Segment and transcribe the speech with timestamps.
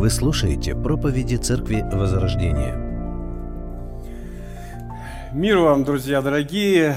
[0.00, 2.74] Вы слушаете проповеди Церкви Возрождения.
[5.34, 6.96] Мир вам, друзья дорогие,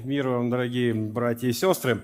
[0.00, 2.00] мир вам, дорогие братья и сестры.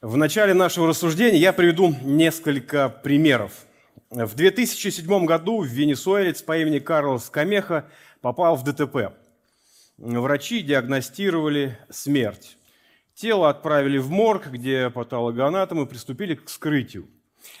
[0.00, 3.64] В начале нашего рассуждения я приведу несколько примеров.
[4.10, 7.88] В 2007 году венесуэлец по имени Карлос Камеха
[8.22, 9.14] попал в ДТП.
[9.98, 12.58] Врачи диагностировали смерть.
[13.14, 17.06] Тело отправили в морг, где патологоанатомы приступили к вскрытию.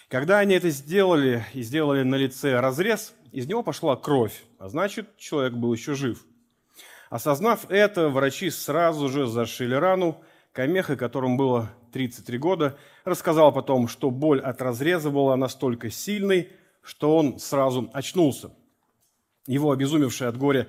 [0.08, 5.16] Когда они это сделали и сделали на лице разрез, из него пошла кровь, а значит,
[5.16, 6.24] человек был еще жив.
[7.10, 10.22] Осознав это, врачи сразу же зашили рану.
[10.52, 16.50] Камеха, которому было 33 года, рассказал потом, что боль от разреза была настолько сильной,
[16.82, 18.50] что он сразу очнулся.
[19.46, 20.68] Его обезумевшая от горя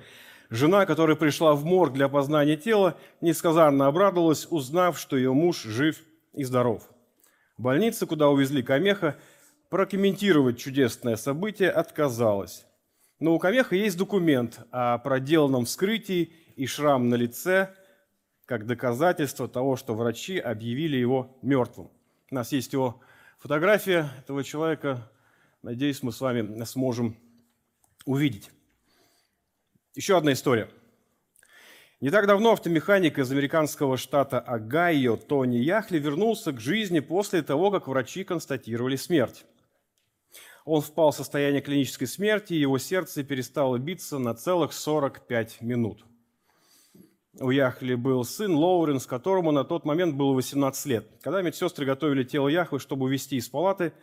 [0.50, 5.98] жена, которая пришла в морг для опознания тела, несказанно обрадовалась, узнав, что ее муж жив
[6.32, 6.88] и здоров.
[7.56, 9.16] Больница, куда увезли Камеха,
[9.68, 12.66] прокомментировать чудесное событие отказалась.
[13.20, 17.74] Но у Камеха есть документ о проделанном вскрытии и шрам на лице,
[18.44, 21.90] как доказательство того, что врачи объявили его мертвым.
[22.30, 23.00] У нас есть его
[23.38, 25.10] фотография этого человека.
[25.62, 27.16] Надеюсь, мы с вами сможем
[28.04, 28.50] увидеть.
[29.94, 30.68] Еще одна история.
[32.04, 37.70] Не так давно автомеханик из американского штата Огайо Тони Яхли вернулся к жизни после того,
[37.70, 39.46] как врачи констатировали смерть.
[40.66, 46.04] Он впал в состояние клинической смерти, и его сердце перестало биться на целых 45 минут.
[47.40, 51.08] У Яхли был сын Лоуренс, которому на тот момент было 18 лет.
[51.22, 53.94] Когда медсестры готовили тело Яхвы, чтобы увезти из палаты,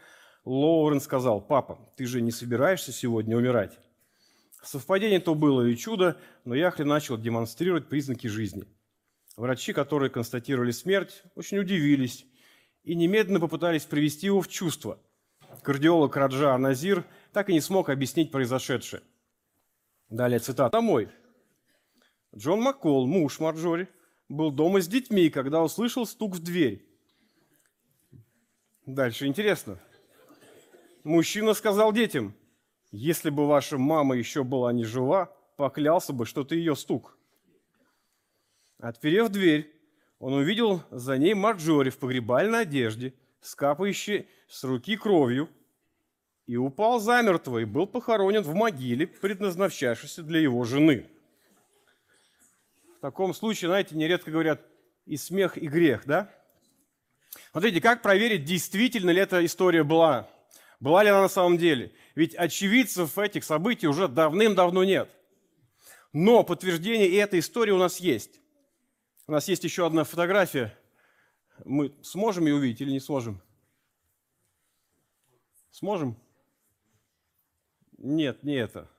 [0.43, 3.77] Лоуренс сказал, «Папа, ты же не собираешься сегодня умирать?»
[4.61, 8.65] Совпадение то было и чудо, но Яхли начал демонстрировать признаки жизни.
[9.35, 12.27] Врачи, которые констатировали смерть, очень удивились
[12.83, 14.99] и немедленно попытались привести его в чувство.
[15.63, 19.01] Кардиолог Раджа Назир так и не смог объяснить произошедшее.
[20.09, 20.71] Далее цитата.
[20.71, 21.09] «Домой.
[22.35, 23.87] Джон Маккол, муж Марджори,
[24.29, 26.85] был дома с детьми, когда услышал стук в дверь.
[28.85, 29.79] Дальше интересно.
[31.03, 32.35] Мужчина сказал детям–
[32.91, 37.17] если бы ваша мама еще была не жива, поклялся бы, что ты ее стук.
[38.79, 39.73] Отперев дверь,
[40.19, 45.49] он увидел за ней Марджори в погребальной одежде, скапающей с руки кровью,
[46.47, 51.07] и упал замертво и был похоронен в могиле, предназначавшейся для его жены.
[52.97, 54.61] В таком случае, знаете, нередко говорят
[55.05, 56.29] и смех, и грех, да?
[57.51, 60.29] Смотрите, как проверить, действительно ли эта история была
[60.81, 61.93] была ли она на самом деле?
[62.15, 65.09] Ведь очевидцев этих событий уже давным-давно нет.
[66.11, 68.41] Но подтверждение этой истории у нас есть.
[69.27, 70.77] У нас есть еще одна фотография.
[71.63, 73.39] Мы сможем ее увидеть или не сможем?
[75.69, 76.17] Сможем?
[77.99, 78.89] Нет, не это.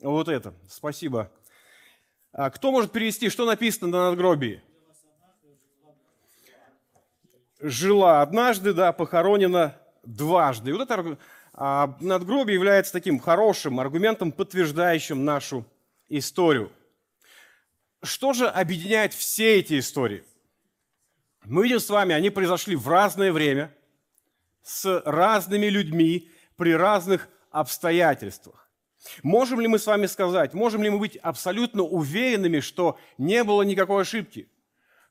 [0.00, 0.54] Вот это.
[0.68, 1.32] Спасибо.
[2.32, 4.62] А кто может перевести, что написано на надгробии?
[7.62, 10.70] Жила однажды, да, похоронена дважды.
[10.70, 11.18] И вот это
[11.54, 15.64] а, надгробие является таким хорошим аргументом, подтверждающим нашу
[16.08, 16.70] историю.
[18.02, 20.24] Что же объединяет все эти истории?
[21.44, 23.72] Мы видим с вами, они произошли в разное время,
[24.62, 28.68] с разными людьми, при разных обстоятельствах.
[29.22, 33.62] Можем ли мы с вами сказать, можем ли мы быть абсолютно уверенными, что не было
[33.62, 34.48] никакой ошибки?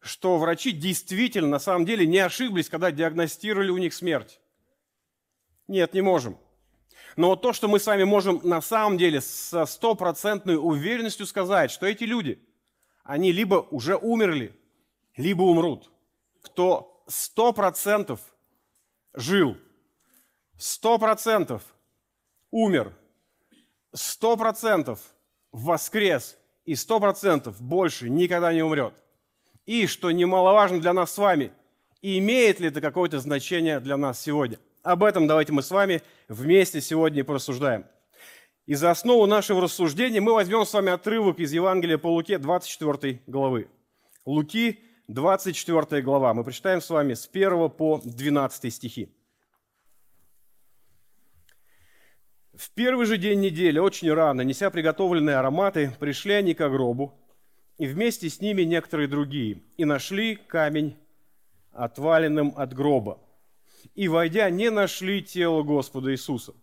[0.02, 4.42] Что врачи действительно, на самом деле, не ошиблись, когда диагностировали у них смерть?
[5.68, 6.38] Нет, не можем.
[7.16, 11.70] Но вот то, что мы с вами можем на самом деле со стопроцентной уверенностью сказать,
[11.70, 12.44] что эти люди,
[13.04, 14.60] они либо уже умерли,
[15.16, 15.92] либо умрут.
[16.42, 18.22] Кто сто процентов
[19.14, 19.56] жил,
[20.58, 21.64] сто процентов
[22.50, 22.98] умер,
[23.94, 25.00] сто процентов
[25.52, 28.96] воскрес и сто процентов больше никогда не умрет–
[29.66, 31.52] и, что немаловажно для нас с вами,
[32.02, 34.59] имеет ли это какое-то значение для нас сегодня?
[34.84, 37.85] Об этом давайте мы с вами вместе сегодня порассуждаем.
[38.66, 43.22] И за основу нашего рассуждения мы возьмем с вами отрывок из Евангелия по Луке 24
[43.28, 43.68] главы.
[44.26, 46.34] Луки 24 глава.
[46.34, 49.09] Мы прочитаем с вами с 1 по 12 стихи.
[52.53, 57.14] В первый же день недели, очень рано, неся приготовленные ароматы, пришли они к гробу,
[57.82, 60.96] и вместе с ними некоторые другие, и нашли камень
[61.72, 63.20] отваленным от гроба.
[63.96, 66.54] И, войдя, не нашли тело Господа Иисуса.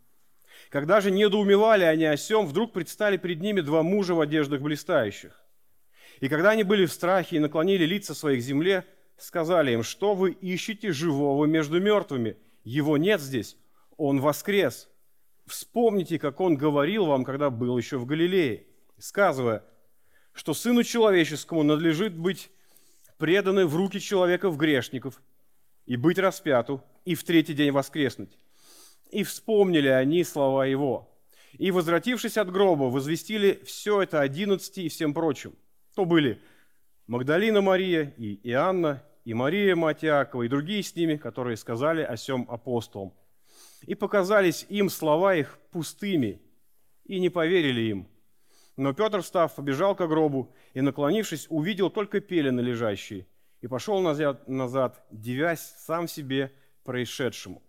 [0.70, 5.44] Когда же недоумевали они о сем, вдруг предстали перед ними два мужа в одеждах блистающих.
[6.20, 8.84] И когда они были в страхе и наклонили лица свои к земле,
[9.16, 12.36] сказали им, что вы ищете живого между мертвыми?
[12.62, 13.56] Его нет здесь,
[13.96, 14.88] Он воскрес.
[15.46, 18.68] Вспомните, как Он говорил вам, когда был еще в Галилее,
[18.98, 19.64] сказывая,
[20.38, 22.48] что Сыну Человеческому надлежит быть
[23.16, 25.20] преданы в руки человеков грешников
[25.84, 28.38] и быть распяту, и в третий день воскреснуть.
[29.10, 31.12] И вспомнили они слова Его.
[31.54, 35.56] И, возвратившись от гроба, возвестили все это одиннадцати и всем прочим.
[35.96, 36.40] То были
[37.08, 42.16] Магдалина Мария и Иоанна, и Мария, мать Иакова, и другие с ними, которые сказали о
[42.16, 43.12] сем апостолам.
[43.82, 46.40] И показались им слова их пустыми,
[47.06, 48.08] и не поверили им.
[48.78, 53.26] Но Петр, встав, побежал к гробу и, наклонившись, увидел только пелены лежащие,
[53.60, 56.52] и пошел назад, назад дивясь сам себе
[56.84, 57.60] происшедшему.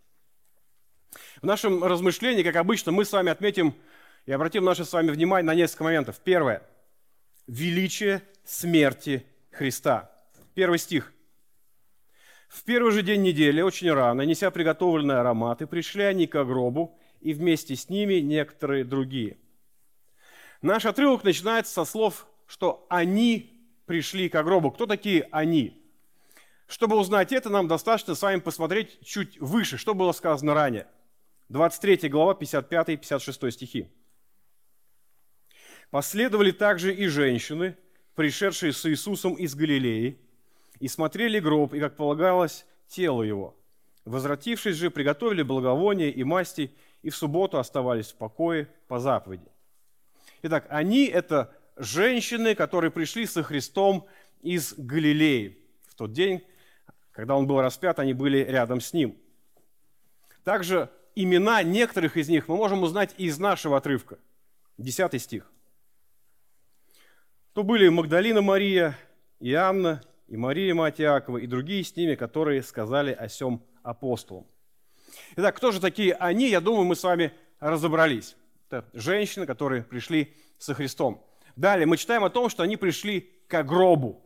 [1.42, 3.74] В нашем размышлении, как обычно, мы с вами отметим
[4.28, 6.20] и обратим наше с вами внимание на несколько моментов.
[6.24, 6.62] Первое.
[7.48, 10.12] Величие смерти Христа.
[10.54, 11.12] Первый стих.
[12.50, 17.34] В первый же день недели, очень рано, неся приготовленные ароматы, пришли они к гробу, и
[17.34, 19.38] вместе с ними некоторые другие–
[20.62, 23.54] Наш отрывок начинается со слов, что они
[23.86, 24.72] пришли к гробу.
[24.72, 25.82] Кто такие они?
[26.68, 30.88] Чтобы узнать это, нам достаточно с вами посмотреть чуть выше, что было сказано ранее.
[31.48, 33.90] 23 глава, 55-56 стихи.
[35.90, 37.76] Последовали также и женщины,
[38.14, 40.20] пришедшие с Иисусом из Галилеи,
[40.80, 43.58] и смотрели гроб, и, как полагалось, тело его.
[44.06, 46.72] Возвратившись же, приготовили благовония и масти,
[47.02, 49.50] и в субботу оставались в покое по заповеди.
[50.42, 54.08] Итак, они– это женщины, которые пришли со Христом
[54.42, 55.58] из Галилеи.
[55.88, 56.44] В тот день,
[57.12, 59.18] когда он был распят, они были рядом с ним.
[60.44, 64.20] Также имена некоторых из них мы можем узнать из нашего отрывка.
[64.78, 65.52] Десятый стих.
[67.54, 68.98] То были Магдалина Мария,
[69.40, 74.48] и Анна, и Мария, мать Иакова, и другие с ними, которые сказали о сем апостолам.
[75.36, 76.50] Итак, кто же такие они?
[76.50, 78.36] Я думаю, мы с вами разобрались.
[78.70, 81.26] Это женщины, которые пришли со Христом.
[81.56, 84.24] Далее мы читаем о том, что они пришли к гробу.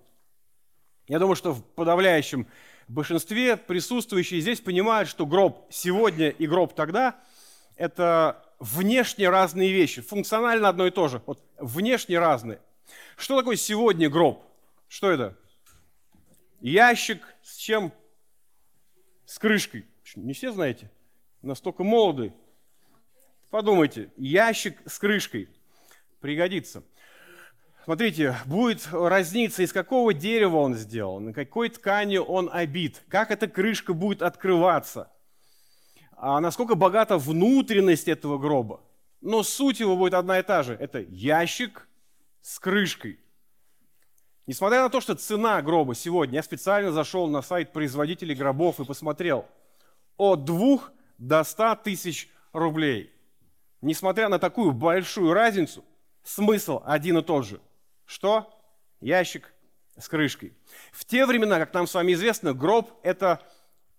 [1.07, 2.47] Я думаю, что в подавляющем
[2.89, 7.21] большинстве присутствующие здесь понимают, что гроб сегодня и гроб тогда–
[7.77, 12.59] это внешне разные вещи, функционально одно и то же, вот внешне разные.
[13.15, 14.43] Что такое сегодня гроб?
[14.89, 15.37] Что это?
[16.59, 17.93] Ящик с чем?
[19.25, 19.85] С крышкой.
[20.17, 20.91] Не все знаете?
[21.41, 22.33] Настолько молодые.
[23.53, 25.47] Подумайте, ящик с крышкой
[26.21, 26.81] пригодится.
[27.83, 33.47] Смотрите, будет разница, из какого дерева он сделан, на какой ткани он обит, как эта
[33.47, 35.11] крышка будет открываться,
[36.13, 38.81] а насколько богата внутренность этого гроба.
[39.21, 40.73] Но суть его будет одна и та же.
[40.73, 41.87] Это ящик
[42.41, 43.19] с крышкой.
[44.47, 48.83] Несмотря на то, что цена гроба сегодня, я специально зашел на сайт производителей гробов и
[48.83, 49.45] посмотрел,
[50.17, 53.12] от двух до ста тысяч рублей
[53.83, 55.83] несмотря на такую большую разницу,
[56.23, 57.59] смысл один и тот же.
[58.05, 58.49] Что?
[59.01, 59.53] Ящик
[59.97, 60.53] с крышкой.
[60.91, 63.41] В те времена, как нам с вами известно, гроб– это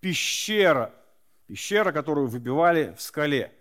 [0.00, 0.92] пещера.
[1.46, 3.52] Пещера, которую выбивали в скале.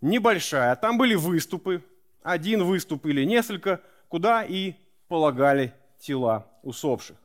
[0.00, 0.76] Небольшая.
[0.76, 1.82] Там были выступы,
[2.22, 4.74] один выступ или несколько, куда и
[5.08, 7.16] полагали тела усопших.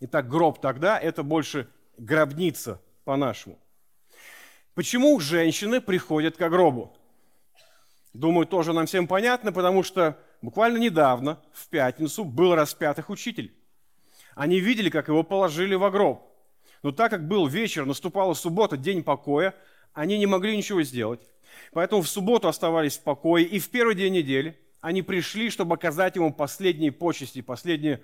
[0.00, 1.68] Итак, гроб тогда– это больше
[1.98, 3.58] гробница по-нашему.
[4.74, 6.96] Почему женщины приходят к гробу?
[8.14, 13.52] Думаю, тоже нам всем понятно, потому что буквально недавно, в пятницу, был распят их учитель.
[14.36, 16.22] Они видели, как его положили в гроб.
[16.84, 19.52] Но так как был вечер, наступала суббота, день покоя,
[19.92, 21.20] они не могли ничего сделать.
[21.72, 26.14] Поэтому в субботу оставались в покое, и в первый день недели они пришли, чтобы оказать
[26.14, 28.00] ему последние почести, последнее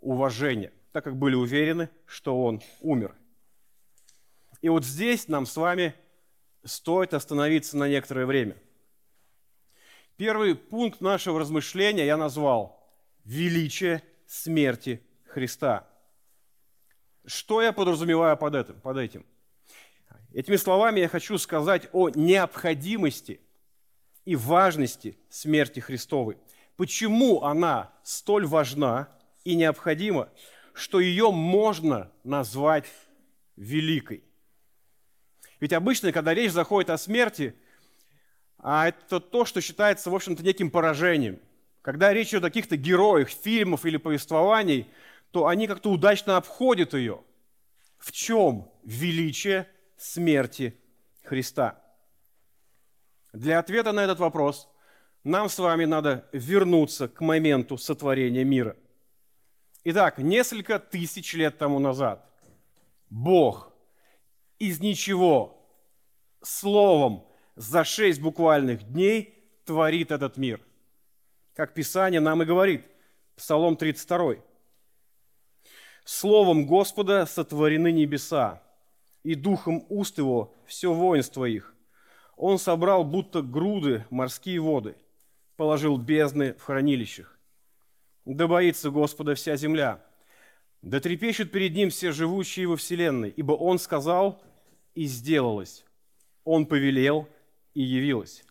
[0.00, 3.14] уважение, так как были уверены, что он умер.
[4.60, 5.94] И вот здесь нам с вами
[6.64, 8.56] стоит остановиться на некоторое время–
[10.22, 12.80] Первый пункт нашего размышления я назвал
[13.24, 15.88] «Величие смерти Христа».
[17.26, 18.80] Что я подразумеваю под этим?
[18.82, 19.26] Под этим?
[20.32, 23.40] Этими словами я хочу сказать о необходимости
[24.24, 26.38] и важности смерти Христовой.
[26.76, 29.08] Почему она столь важна
[29.42, 30.28] и необходима,
[30.72, 32.86] что ее можно назвать
[33.56, 34.22] великой?
[35.58, 37.56] Ведь обычно, когда речь заходит о смерти,
[38.62, 41.40] а это то, что считается, в общем-то, неким поражением.
[41.82, 44.86] Когда речь идет о каких-то героях фильмов или повествований,
[45.32, 47.22] то они как-то удачно обходят ее.
[47.98, 50.78] В чем величие смерти
[51.24, 51.82] Христа?
[53.32, 54.68] Для ответа на этот вопрос
[55.24, 58.76] нам с вами надо вернуться к моменту сотворения мира.
[59.84, 62.24] Итак, несколько тысяч лет тому назад
[63.10, 63.72] Бог
[64.60, 65.68] из ничего
[66.42, 70.60] словом за шесть буквальных дней творит этот мир.
[71.54, 72.86] Как Писание нам и говорит,
[73.36, 74.36] Псалом 32.
[76.04, 78.62] Словом Господа сотворены небеса,
[79.22, 81.74] и духом уст его все воинство их.
[82.36, 84.96] Он собрал будто груды морские воды,
[85.56, 87.38] положил бездны в хранилищах.
[88.24, 90.04] Да боится Господа вся земля,
[90.80, 94.42] да трепещут перед Ним все живущие во вселенной, ибо Он сказал,
[94.94, 95.84] и сделалось.
[96.44, 97.28] Он повелел,
[97.74, 98.44] и явилось.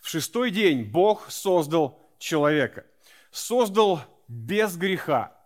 [0.00, 2.86] В шестой день Бог создал человека.
[3.30, 5.36] Создал без греха.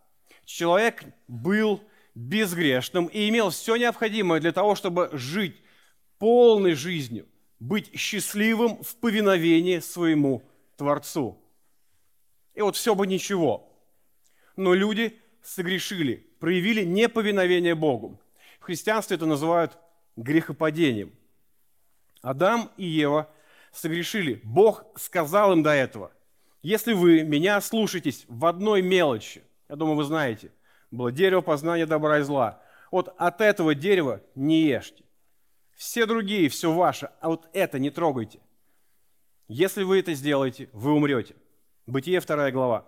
[0.45, 1.83] Человек был
[2.15, 5.57] безгрешным и имел все необходимое для того, чтобы жить
[6.19, 7.27] полной жизнью,
[7.59, 10.43] быть счастливым в повиновении своему
[10.77, 11.39] Творцу.
[12.55, 13.69] И вот все бы ничего.
[14.57, 18.21] Но люди согрешили, проявили неповиновение Богу.
[18.61, 19.77] В христианстве это называют
[20.17, 21.13] грехопадением.
[22.25, 23.29] Адам и Ева
[23.71, 24.41] согрешили.
[24.45, 26.11] Бог сказал им до этого,
[26.63, 30.51] если вы меня слушаетесь в одной мелочи, я думаю, вы знаете,
[30.91, 35.05] было дерево познания добра и зла, вот от этого дерева не ешьте.
[35.75, 38.41] Все другие, все ваше, а вот это не трогайте.
[39.47, 41.37] Если вы это сделаете, вы умрете.
[41.87, 42.87] Бытие 2 глава.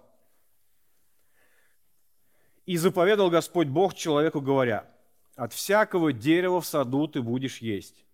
[2.65, 4.89] И заповедал Господь Бог человеку, говоря,
[5.35, 8.06] от всякого дерева в саду ты будешь есть,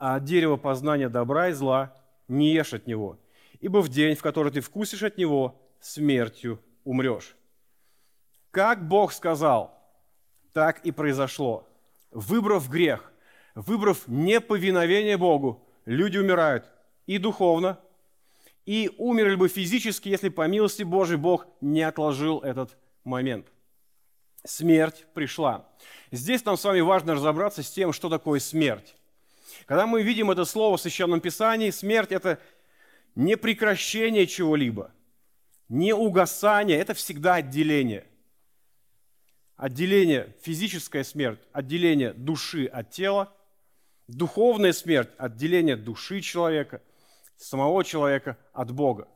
[0.00, 1.94] а от дерева познания добра и зла
[2.26, 3.18] не ешь от него,
[3.60, 7.36] ибо в день, в который ты вкусишь от него, смертью умрешь.
[8.50, 9.78] Как Бог сказал,
[10.54, 11.68] так и произошло.
[12.10, 13.12] Выбрав грех,
[13.54, 16.64] выбрав неповиновение Богу, люди умирают
[17.06, 17.78] и духовно,
[18.64, 23.48] и умерли бы физически, если по милости Божией Бог не отложил этот момент.
[24.44, 25.68] Смерть пришла.
[26.10, 28.96] Здесь нам с вами важно разобраться с тем, что такое смерть.
[29.66, 32.38] Когда мы видим это слово в Священном Писании, смерть– это
[33.14, 34.92] не прекращение чего-либо,
[35.68, 38.06] не угасание, это всегда отделение.
[39.56, 43.32] Отделение, физическая смерть, отделение души от тела,
[44.08, 46.82] духовная смерть, отделение души человека,
[47.36, 49.08] самого человека от Бога.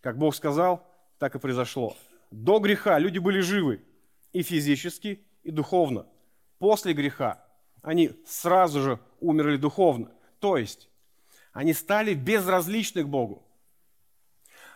[0.00, 0.86] Как Бог сказал,
[1.18, 1.96] так и произошло.
[2.30, 3.82] До греха люди были живы,
[4.32, 6.06] и физически, и духовно.
[6.58, 7.44] После греха
[7.84, 10.10] они сразу же умерли духовно.
[10.40, 10.88] То есть
[11.52, 13.46] они стали безразличны к Богу.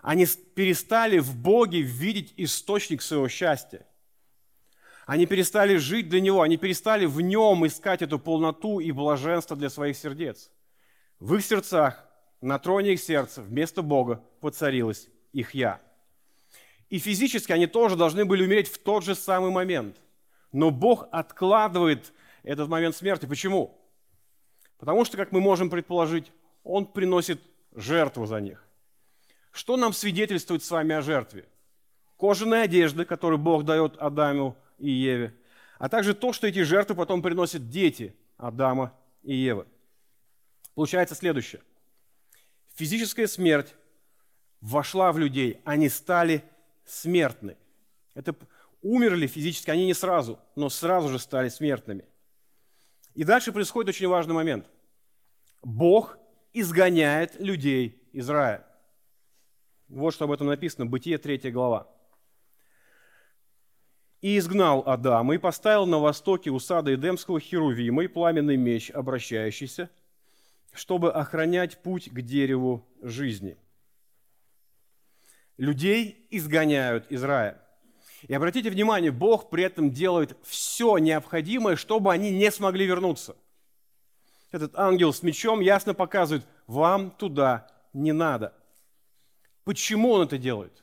[0.03, 3.85] Они перестали в Боге видеть источник своего счастья.
[5.07, 9.71] Они перестали жить для Него, они перестали в Нем искать эту полноту и блаженство для
[9.71, 10.51] своих сердец.
[11.19, 12.07] В их сердцах,
[12.43, 15.81] на троне их сердца, вместо Бога поцарилось их «Я».
[16.91, 19.97] И физически они тоже должны были умереть в тот же самый момент.
[20.53, 22.13] Но Бог откладывает
[22.49, 23.27] этот момент смерти.
[23.27, 23.79] Почему?
[24.79, 26.33] Потому что, как мы можем предположить,
[26.65, 27.43] Он приносит
[27.75, 28.65] жертву за них.
[29.53, 31.47] Что нам свидетельствует с вами о жертве?
[32.17, 35.35] Кожаные одежды, которые Бог дает Адаму и Еве,
[35.79, 39.67] а также то, что эти жертвы потом приносят дети Адама и Евы.
[40.75, 41.61] Получается следующее.
[42.75, 43.75] Физическая смерть
[44.61, 46.43] вошла в людей, они стали
[46.87, 47.57] смертны.
[48.15, 48.35] Это
[48.81, 52.05] умерли физически, они не сразу, но сразу же стали смертными.
[53.19, 54.71] И дальше происходит очень важный момент.
[55.65, 56.17] Бог
[56.53, 58.65] изгоняет людей из рая.
[59.89, 61.89] Вот что об этом написано, Бытие 3 глава.
[64.21, 69.91] «И изгнал Адама, и поставил на востоке у Эдемского Херувима и пламенный меч, обращающийся,
[70.73, 73.59] чтобы охранять путь к дереву жизни»
[75.57, 77.61] людей изгоняют из рая.
[78.27, 83.37] И обратите внимание, Бог при этом делает все необходимое, чтобы они не смогли вернуться.
[84.51, 88.55] Этот ангел с мечом ясно показывает, вам туда не надо.
[89.65, 90.83] Почему он это делает?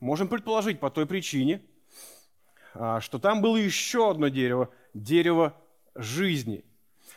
[0.00, 1.62] Можем предположить по той причине,
[2.74, 5.54] а, что там было еще одно дерево, дерево
[5.94, 6.64] жизни.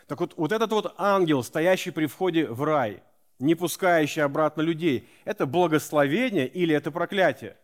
[0.05, 3.03] Так вот, вот этот вот ангел, стоящий при входе в рай–
[3.39, 7.57] не пускающий обратно людей, это благословение или это проклятие?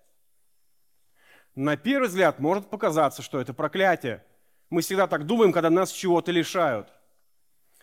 [1.56, 4.24] На первый взгляд может показаться, что это проклятие.
[4.70, 6.92] Мы всегда так думаем, когда нас чего-то лишают.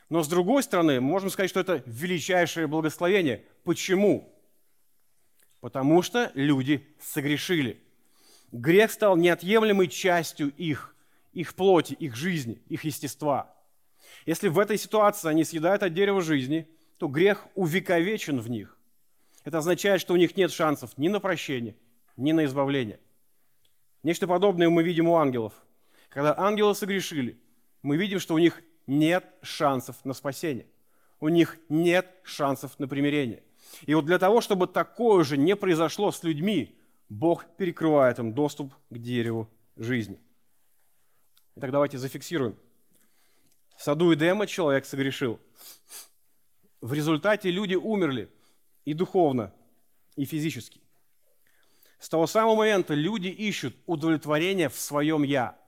[0.09, 3.45] Но с другой стороны, можем сказать, что это величайшее благословение.
[3.63, 4.37] Почему?
[5.61, 7.81] Потому что люди согрешили.
[8.51, 10.97] Грех стал неотъемлемой частью их,
[11.33, 13.55] их плоти, их жизни, их естества.
[14.27, 16.69] Если в этой ситуации они съедают от дерева жизни–
[17.01, 18.77] то грех увековечен в них.
[19.45, 21.75] Это означает, что у них нет шансов ни на прощение,
[22.19, 23.01] ни на избавление.
[24.03, 25.53] Нечто подобное мы видим у ангелов.
[26.09, 27.41] Когда ангелы согрешили,
[27.83, 30.67] мы видим, что у них нет шансов на спасение.
[31.21, 33.43] У них нет шансов на примирение.
[33.87, 36.79] И вот для того, чтобы такое же не произошло с людьми,
[37.09, 40.19] Бог перекрывает им доступ к дереву жизни.
[41.57, 42.57] Итак, давайте зафиксируем.
[43.77, 45.39] В саду Эдема человек согрешил.
[46.81, 48.33] В результате люди умерли
[48.85, 49.53] и духовно,
[50.17, 50.81] и физически.
[52.01, 55.59] С того самого момента люди ищут удовлетворение в своем «я».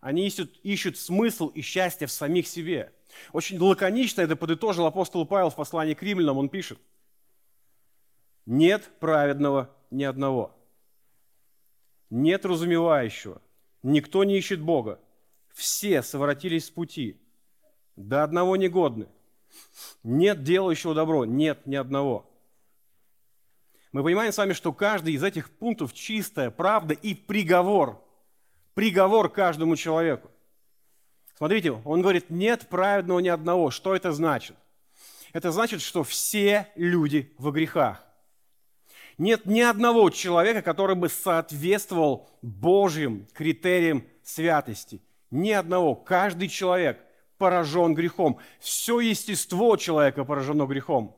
[0.00, 2.92] Они ищут, ищут смысл и счастье в самих себе.
[3.32, 6.38] Очень лаконично это подытожил апостол Павел в послании к римлянам.
[6.38, 6.80] Он пишет,
[8.46, 10.54] «Нет праведного ни одного,
[12.10, 13.40] нет разумевающего,
[13.84, 15.00] никто не ищет Бога,
[15.52, 17.20] все совратились с пути,
[17.94, 19.06] до одного негодны,
[20.02, 22.28] нет делающего добро, нет ни одного».
[23.92, 28.04] Мы понимаем с вами, что каждый из этих пунктов чистая правда и приговор–
[28.78, 30.30] приговор каждому человеку.
[31.36, 33.72] Смотрите, он говорит, нет праведного ни одного.
[33.72, 34.54] Что это значит?
[35.32, 38.04] Это значит, что все люди во грехах.
[39.18, 45.02] Нет ни одного человека, который бы соответствовал Божьим критериям святости.
[45.32, 45.96] Ни одного.
[45.96, 47.04] Каждый человек
[47.36, 48.38] поражен грехом.
[48.60, 51.16] Все естество человека поражено грехом.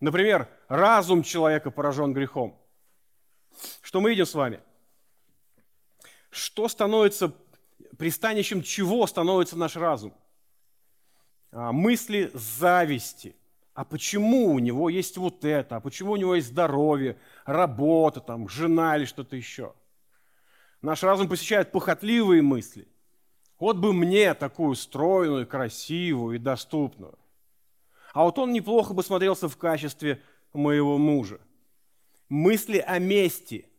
[0.00, 2.58] Например, разум человека поражен грехом.
[3.82, 4.60] Что мы видим с вами?
[6.30, 7.34] что становится
[7.96, 10.14] пристанищем чего становится наш разум?
[11.50, 13.34] А, мысли зависти.
[13.74, 15.76] А почему у него есть вот это?
[15.76, 19.72] А почему у него есть здоровье, работа, там, жена или что-то еще?
[20.82, 22.88] Наш разум посещает похотливые мысли.
[23.58, 27.18] Вот бы мне такую стройную, красивую и доступную.
[28.12, 30.22] А вот он неплохо бы смотрелся в качестве
[30.52, 31.40] моего мужа.
[32.28, 33.66] Мысли о мести–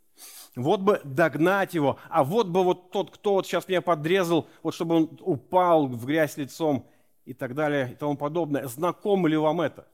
[0.56, 4.74] вот бы догнать его, а вот бы вот тот, кто вот сейчас меня подрезал, вот
[4.74, 6.86] чтобы он упал в грязь лицом
[7.26, 8.68] и так далее и тому подобное.
[8.68, 9.88] Знакомо ли вам это?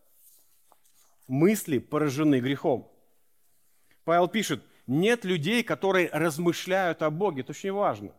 [1.27, 2.91] Мысли поражены грехом.
[4.03, 7.41] Павел пишет, нет людей, которые размышляют о Боге.
[7.41, 8.11] Это очень важно.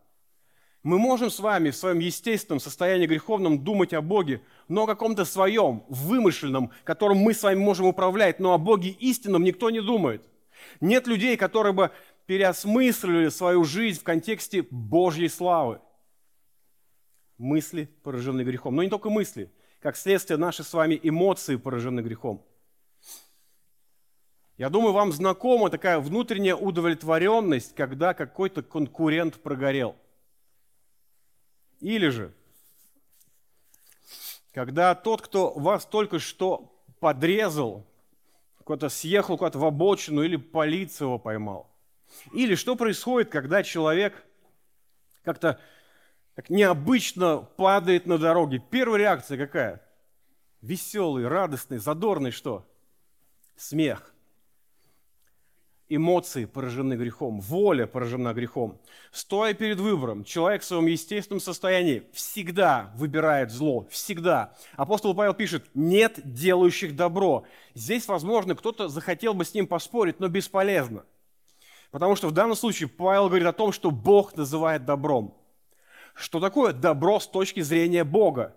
[0.87, 5.25] Мы можем с вами в своем естественном состоянии греховном думать о Боге, но о каком-то
[5.25, 10.23] своем, вымышленном, которым мы с вами можем управлять, но о Боге истинном никто не думает.
[10.81, 11.91] Нет людей, которые бы
[12.27, 15.81] переосмыслили свою жизнь в контексте Божьей славы.
[17.37, 18.77] Мысли поражены грехом.
[18.77, 19.51] Но не только мысли.
[19.81, 22.47] Как следствие, наши с вами эмоции поражены грехом.
[24.57, 29.97] Я думаю, вам знакома такая внутренняя удовлетворенность, когда какой-то конкурент прогорел.
[31.87, 32.35] Или же,
[34.53, 37.87] когда тот, кто вас только что подрезал,
[38.65, 41.71] куда-то съехал куда-то в обочину или полиция его поймал–
[42.33, 44.25] или что происходит, когда человек
[45.23, 45.61] как-то
[46.35, 48.63] так необычно падает на дороге?
[48.71, 49.83] Первая реакция какая?
[50.61, 52.67] Веселый, радостный, задорный что?
[53.57, 54.13] Смех.
[55.89, 58.81] Эмоции поражены грехом, воля поражена грехом.
[59.13, 64.55] Стоя перед выбором, человек в своем естественном состоянии всегда выбирает зло, всегда.
[64.77, 67.45] Апостол Павел пишет, нет делающих добро.
[67.75, 71.05] Здесь, возможно, кто-то захотел бы с ним поспорить, но бесполезно–
[71.91, 75.35] Потому что в данном случае Павел говорит о том, что Бог называет добром.
[76.15, 78.55] Что такое добро с точки зрения Бога?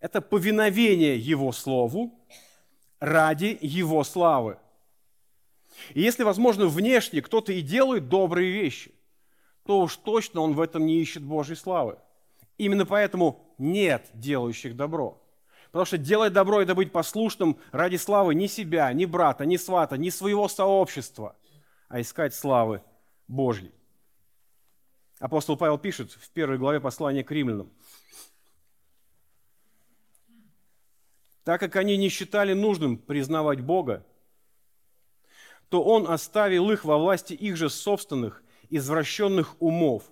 [0.00, 2.18] Это повиновение Его Слову
[3.00, 4.58] ради Его славы.
[5.92, 8.94] И если, возможно, внешне кто-то и делает добрые вещи,
[9.64, 11.98] то уж точно он в этом не ищет Божьей славы.
[12.58, 15.20] Именно поэтому нет делающих добро.
[15.66, 19.96] Потому что делать добро– это быть послушным ради славы ни себя, ни брата, ни свата,
[19.96, 21.36] ни своего сообщества–
[21.88, 22.82] а искать славы
[23.28, 23.72] Божьей.
[25.20, 27.72] Апостол Павел пишет в первой главе послания к римлянам.
[31.44, 34.04] Так как они не считали нужным признавать Бога,
[35.74, 40.04] то Он оставил их во власти их же собственных извращенных умов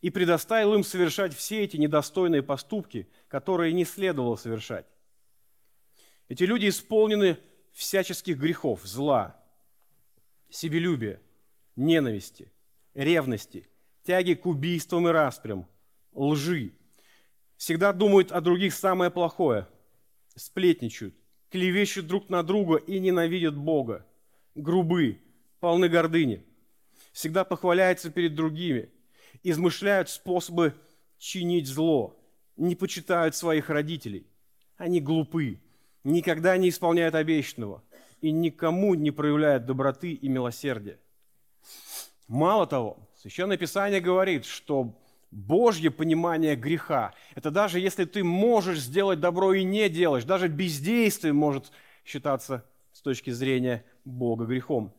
[0.00, 4.86] и предоставил им совершать все эти недостойные поступки, которые не следовало совершать.
[6.28, 7.38] Эти люди исполнены
[7.72, 9.36] всяческих грехов, зла,
[10.48, 11.20] себелюбия,
[11.74, 12.52] ненависти,
[12.94, 13.66] ревности,
[14.04, 15.66] тяги к убийствам и распрям,
[16.12, 16.70] лжи.
[17.56, 19.66] Всегда думают о других самое плохое,
[20.36, 21.16] сплетничают,
[21.50, 24.06] клевещут друг на друга и ненавидят Бога,
[24.54, 25.20] грубы,
[25.60, 26.44] полны гордыни,
[27.12, 28.90] всегда похваляются перед другими,
[29.42, 30.74] измышляют способы
[31.18, 32.18] чинить зло,
[32.56, 34.26] не почитают своих родителей.
[34.76, 35.60] Они глупы,
[36.04, 37.82] никогда не исполняют обещанного,
[38.20, 40.98] и никому не проявляет доброты и милосердия.
[42.28, 44.98] Мало того, Священное Писание говорит, что
[45.30, 47.14] Божье понимание греха.
[47.34, 51.72] Это даже если ты можешь сделать добро и не делаешь, даже бездействие может
[52.04, 52.64] считаться
[53.02, 54.94] с точки зрения Бога грехом.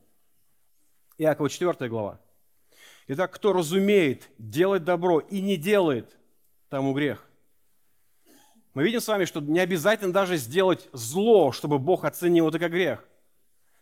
[1.17, 2.19] Иакова 4 глава.
[3.07, 6.17] Итак, кто разумеет делать добро и не делает,
[6.67, 7.25] тому грех.
[8.73, 12.71] Мы видим с вами, что не обязательно даже сделать зло, чтобы Бог оценил это как
[12.71, 13.07] грех.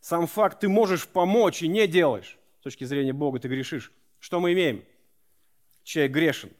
[0.01, 2.37] Сам факт, ты можешь помочь и не делаешь.
[2.59, 3.91] С точки зрения Бога ты грешишь.
[4.19, 4.85] Что мы имеем?
[5.81, 6.51] Человек грешен.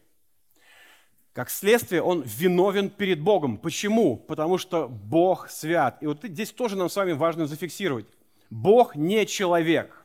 [1.32, 3.56] Как следствие, он виновен перед Богом.
[3.56, 4.16] Почему?
[4.16, 5.96] Потому что Бог свят.
[6.02, 8.06] И вот здесь тоже нам с вами важно зафиксировать.
[8.50, 10.04] Бог не человек.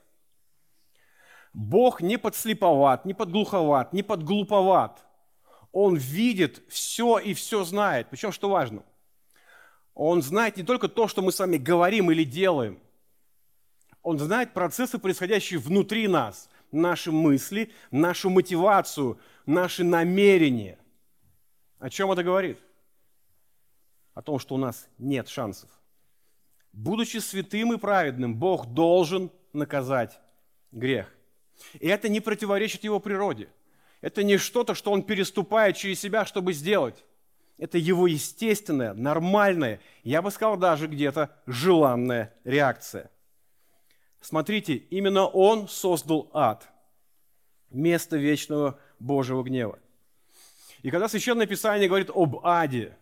[1.53, 5.05] Бог не подслеповат, не подглуховат, не подглуповат.
[5.73, 8.07] Он видит все и все знает.
[8.09, 8.83] Причем, что важно,
[9.93, 12.79] Он знает не только то, что мы с вами говорим или делаем.
[14.01, 20.77] Он знает процессы, происходящие внутри нас, наши мысли, нашу мотивацию, наши намерения.
[21.79, 22.59] О чем это говорит?
[24.13, 25.69] О том, что у нас нет шансов.
[26.73, 30.19] Будучи святым и праведным, Бог должен наказать
[30.71, 31.13] грех.
[31.79, 33.49] И это не противоречит его природе.
[34.01, 37.03] Это не что-то, что он переступает через себя, чтобы сделать.
[37.57, 43.09] Это его естественная, нормальная, я бы сказал даже где-то желанная реакция.
[44.21, 46.67] Смотрите, именно он создал ад,
[47.71, 49.79] место вечного Божьего гнева.
[50.83, 52.95] И когда Священное Писание говорит об аде,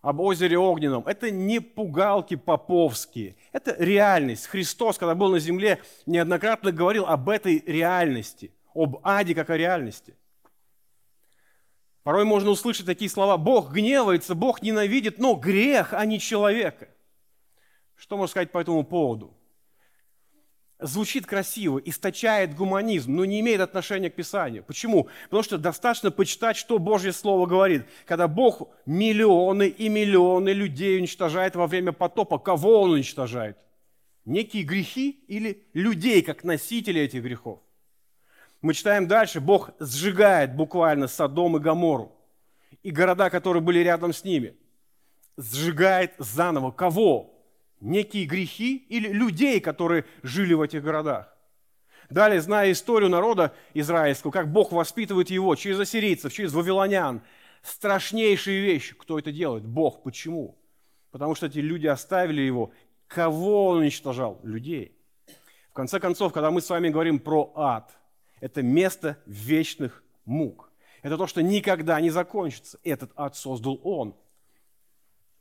[0.00, 4.46] об озере огненном, это не пугалки поповские, это реальность.
[4.46, 10.16] Христос, когда был на земле, неоднократно говорил об этой реальности, об аде как о реальности.
[12.02, 16.88] Порой можно услышать такие слова, Бог гневается, Бог ненавидит, но грех, а не человека.
[17.94, 19.36] Что можно сказать по этому поводу?
[20.82, 24.64] Звучит красиво, источает гуманизм, но не имеет отношения к Писанию.
[24.64, 25.08] Почему?
[25.24, 27.86] Потому что достаточно почитать, что Божье Слово говорит.
[28.04, 33.58] Когда Бог миллионы и миллионы людей уничтожает во время потопа, кого Он уничтожает?
[34.24, 37.60] Некие грехи или людей, как носители этих грехов?
[38.60, 42.12] Мы читаем дальше, Бог сжигает буквально Содом и Гамору
[42.82, 44.56] и города, которые были рядом с ними.
[45.36, 46.72] Сжигает заново.
[46.72, 47.31] Кого?
[47.82, 51.36] Некие грехи или людей, которые жили в этих городах.
[52.08, 57.22] Далее, зная историю народа израильского, как Бог воспитывает его через ассирийцев, через вавилонян,
[57.62, 58.94] страшнейшие вещи.
[58.94, 59.66] Кто это делает?
[59.66, 60.04] Бог.
[60.04, 60.56] Почему?
[61.10, 62.70] Потому что эти люди оставили его.
[63.08, 64.38] Кого он уничтожал?
[64.44, 64.96] Людей.
[65.70, 67.98] В конце концов, когда мы с вами говорим про ад–
[68.40, 70.70] это место вечных мук.
[71.02, 72.78] Это то, что никогда не закончится.
[72.84, 74.14] Этот ад создал Он.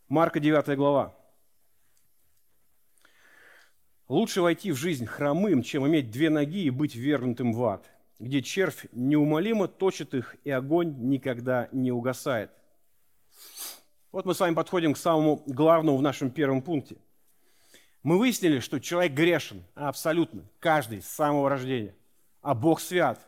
[0.08, 1.16] Марка 9 глава.
[4.12, 8.41] Лучше войти в жизнь хромым, чем иметь две ноги и быть вернутым в ад, где
[8.41, 12.52] червь неумолимо точит их, и огонь никогда не угасает.
[14.12, 16.97] Вот мы с вами подходим к самому главному в нашем первом пункте.
[18.04, 21.95] Мы выяснили, что человек грешен, абсолютно, каждый с самого рождения
[22.41, 23.26] а Бог свят.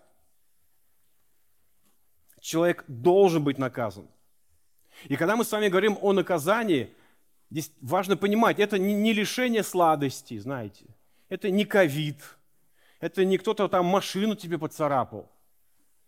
[2.41, 4.09] Человек должен быть наказан.
[5.05, 6.93] И когда мы с вами говорим о наказании,
[7.53, 10.85] здесь важно понимать, это не лишение сладости, знаете.
[11.29, 12.17] Это не ковид.
[12.99, 15.31] Это не кто-то там машину тебе поцарапал.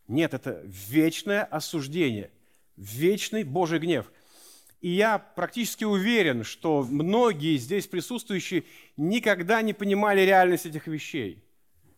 [0.07, 2.31] Нет, это вечное осуждение,
[2.75, 4.11] вечный Божий гнев.
[4.81, 8.65] И я практически уверен, что многие здесь присутствующие
[8.97, 11.45] никогда не понимали реальность этих вещей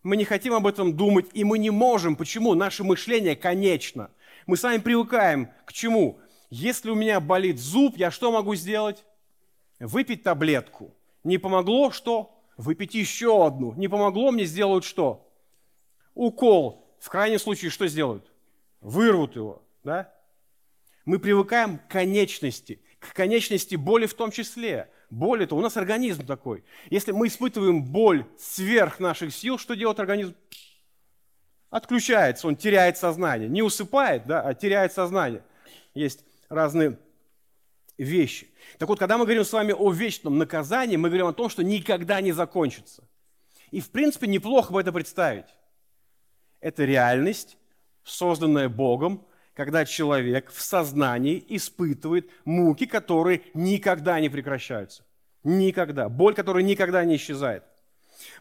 [0.08, 2.16] мы не хотим об этом думать, и мы не можем.
[2.16, 2.54] Почему?
[2.54, 4.10] Наше мышление конечно.
[4.46, 6.20] Мы с вами привыкаем к чему?
[6.50, 9.04] Если у меня болит зуб, я что могу сделать?
[9.80, 10.96] Выпить таблетку.
[11.24, 12.44] Не помогло, что?
[12.58, 13.74] Выпить еще одну.
[13.74, 15.32] Не помогло, мне сделают что?
[16.14, 16.98] Укол.
[17.00, 18.32] В крайнем случае что сделают?
[18.82, 19.64] Вырвут его.
[19.84, 20.14] Да?
[21.06, 24.90] Мы привыкаем к конечности, к конечности боли в том числе.
[25.10, 26.66] Боль это у нас организм такой.
[26.90, 30.36] Если мы испытываем боль сверх наших сил, что делает организм?
[31.70, 33.48] Отключается, он теряет сознание.
[33.48, 35.44] Не усыпает, да, а теряет сознание.
[35.94, 36.98] Есть разные
[37.98, 38.50] вещи.
[38.78, 41.64] Так вот, когда мы говорим с вами о вечном наказании, мы говорим о том, что
[41.64, 43.08] никогда не закончится.
[43.72, 45.48] И, в принципе, неплохо бы это представить.
[46.60, 47.58] Это реальность,
[48.04, 55.04] созданная Богом, когда человек в сознании испытывает муки, которые никогда не прекращаются.
[55.44, 56.10] Никогда.
[56.10, 57.64] Боль, которая никогда не исчезает.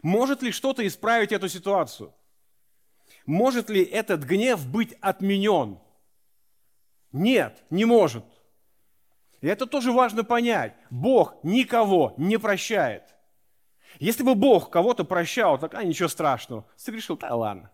[0.01, 2.13] Может ли что-то исправить эту ситуацию?
[3.25, 5.79] Может ли этот гнев быть отменен?
[7.11, 8.23] Нет, не может.
[9.41, 10.75] И это тоже важно понять.
[10.89, 13.15] Бог никого не прощает.
[13.99, 17.71] Если бы Бог кого-то прощал, так а ничего страшного, согрешил, да ладно.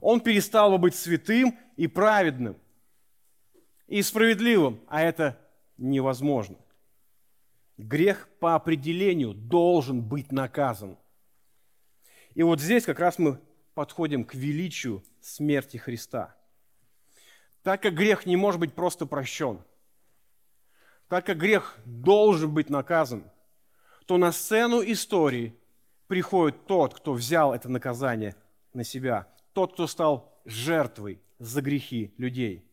[0.00, 2.56] Он перестал бы быть святым и праведным,
[3.86, 5.38] и справедливым, а это
[5.76, 6.56] невозможно.
[7.76, 10.98] Грех по определению должен быть наказан.
[12.34, 13.38] И вот здесь как раз мы
[13.74, 16.34] подходим к величию смерти Христа.
[17.62, 19.60] Так как грех не может быть просто прощен,
[21.12, 23.30] так как грех должен быть наказан,
[24.06, 25.54] то на сцену истории
[26.06, 28.34] приходит тот, кто взял это наказание
[28.72, 32.64] на себя, тот, кто стал жертвой за грехи людей.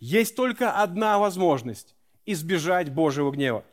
[0.00, 1.94] Есть только одна возможность
[2.26, 3.64] избежать Божьего гнева,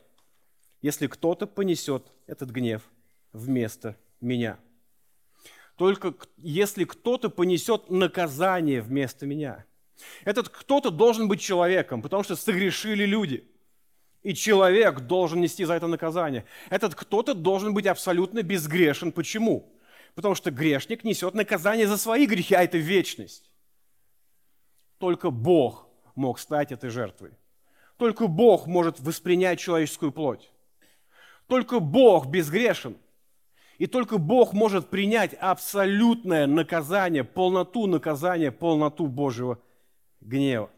[0.83, 2.83] если кто-то понесет этот гнев
[3.33, 4.59] вместо меня.
[5.77, 9.65] Только если кто-то понесет наказание вместо меня.
[10.25, 13.50] Этот кто-то должен быть человеком, потому что согрешили люди.
[14.23, 16.45] И человек должен нести за это наказание.
[16.69, 19.11] Этот кто-то должен быть абсолютно безгрешен.
[19.11, 19.73] Почему?
[20.13, 23.49] Потому что грешник несет наказание за свои грехи, а это вечность.
[24.99, 27.31] Только Бог мог стать этой жертвой.
[27.97, 30.51] Только Бог может воспринять человеческую плоть.
[31.47, 32.97] Только Бог безгрешен.
[33.77, 39.59] И только Бог может принять абсолютное наказание, полноту наказания, полноту Божьего
[40.19, 40.69] гнева.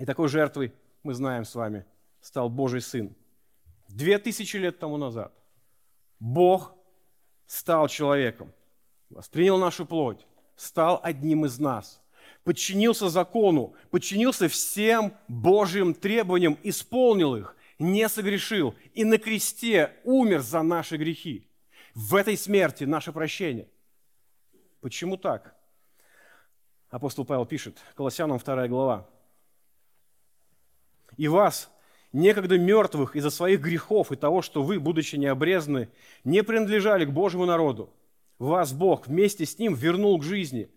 [0.00, 0.72] И такой жертвой,
[1.04, 1.84] мы знаем с вами,
[2.22, 3.14] стал Божий Сын.
[3.88, 5.34] Две тысячи лет тому назад
[6.18, 6.74] Бог
[7.46, 8.52] стал человеком,
[9.10, 12.00] воспринял нашу плоть, стал одним из нас,
[12.44, 20.62] подчинился закону, подчинился всем Божьим требованиям, исполнил их, не согрешил и на кресте умер за
[20.62, 21.46] наши грехи.
[21.94, 23.68] В этой смерти наше прощение.
[24.80, 25.54] Почему так?
[26.88, 29.08] Апостол Павел пишет, Колоссянам 2 глава.
[31.16, 31.70] «И вас,
[32.12, 35.88] некогда мертвых из-за своих грехов и того, что вы, будучи необрезаны,
[36.24, 37.92] не принадлежали к Божьему народу.
[38.38, 40.70] Вас Бог вместе с Ним вернул к жизни.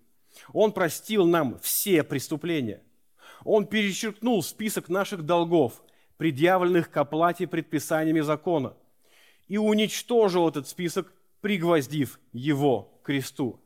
[0.53, 2.81] Он простил нам все преступления.
[3.43, 5.83] Он перечеркнул список наших долгов,
[6.17, 8.75] предъявленных к оплате предписаниями закона,
[9.47, 13.59] и уничтожил этот список, пригвоздив его к кресту.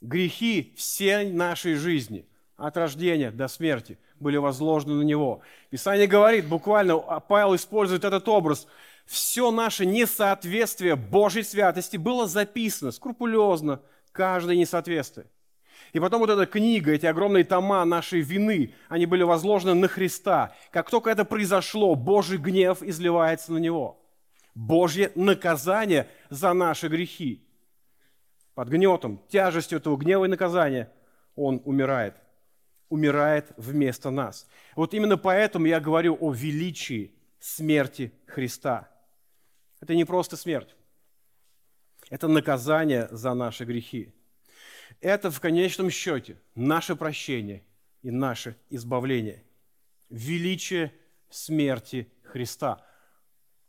[0.00, 2.26] Грехи всей нашей жизни,
[2.56, 5.40] от рождения до смерти– были возложены на него.
[5.70, 8.66] Писание говорит, буквально а Павел использует этот образ.
[9.06, 13.80] Все наше несоответствие Божьей святости было записано скрупулезно,
[14.12, 15.26] каждое несоответствие.
[15.92, 20.54] И потом вот эта книга, эти огромные тома нашей вины, они были возложены на Христа.
[20.70, 23.98] Как только это произошло, Божий гнев изливается на Него.
[24.54, 27.44] Божье наказание за наши грехи.
[28.54, 30.92] Под гнетом, тяжестью этого гнева и наказания
[31.34, 32.14] Он умирает
[32.90, 34.46] умирает вместо нас.
[34.76, 38.90] Вот именно поэтому я говорю о величии смерти Христа.
[39.80, 40.76] Это не просто смерть.
[42.10, 44.12] Это наказание за наши грехи.
[45.00, 47.62] Это в конечном счете наше прощение
[48.02, 49.44] и наше избавление.
[50.10, 50.92] Величие
[51.30, 52.84] смерти Христа.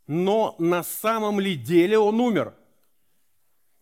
[0.07, 2.55] Но на самом ли деле Он умер?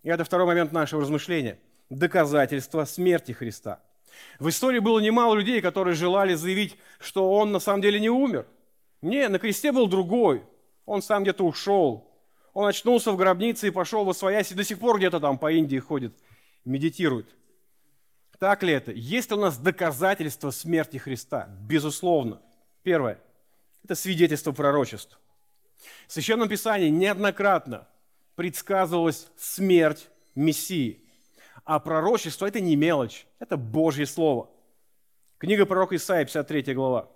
[0.04, 1.60] И это второй момент нашего размышления.
[1.89, 3.82] Доказательство смерти Христа–
[4.39, 8.47] в истории было немало людей, которые желали заявить, что он на самом деле не умер.
[9.01, 10.43] Не, на кресте был другой.
[10.86, 12.10] Он сам где-то ушел.
[12.53, 15.51] Он очнулся в гробнице и пошел во своясь, и до сих пор где-то там по
[15.51, 16.13] Индии ходит,
[16.65, 17.36] медитирует.
[18.39, 18.91] Так ли это?
[18.91, 21.49] Есть ли у нас доказательства смерти Христа?
[21.62, 22.41] Безусловно.
[22.84, 23.19] Первое–
[23.84, 25.19] это свидетельство пророчеств.
[26.08, 27.88] В Священном Писании неоднократно
[28.36, 31.03] предсказывалась смерть Мессии–
[31.69, 34.49] а пророчество– это не мелочь, это Божье Слово.
[35.38, 37.12] Книга пророка Исаия, 53 глава.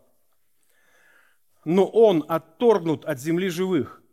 [1.65, 4.03] «Но он отторгнут от земли живых.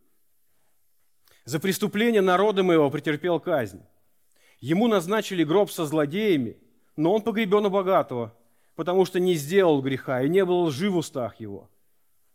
[1.45, 3.83] За преступление народа моего претерпел казнь.
[4.61, 6.57] Ему назначили гроб со злодеями,
[6.97, 8.35] но он погребен у богатого,
[8.77, 11.69] потому что не сделал греха и не был лжи в устах его.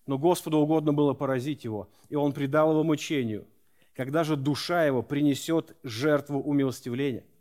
[0.05, 3.47] Но Господу угодно было поразить его, и он предал его мучению.
[3.95, 7.23] Когда же душа его принесет жертву умилостивления–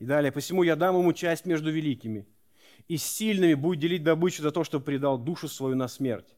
[0.00, 2.26] и далее, посему я дам ему часть между великими,
[2.88, 6.34] и с сильными будет делить добычу за то, что предал душу свою на смерть.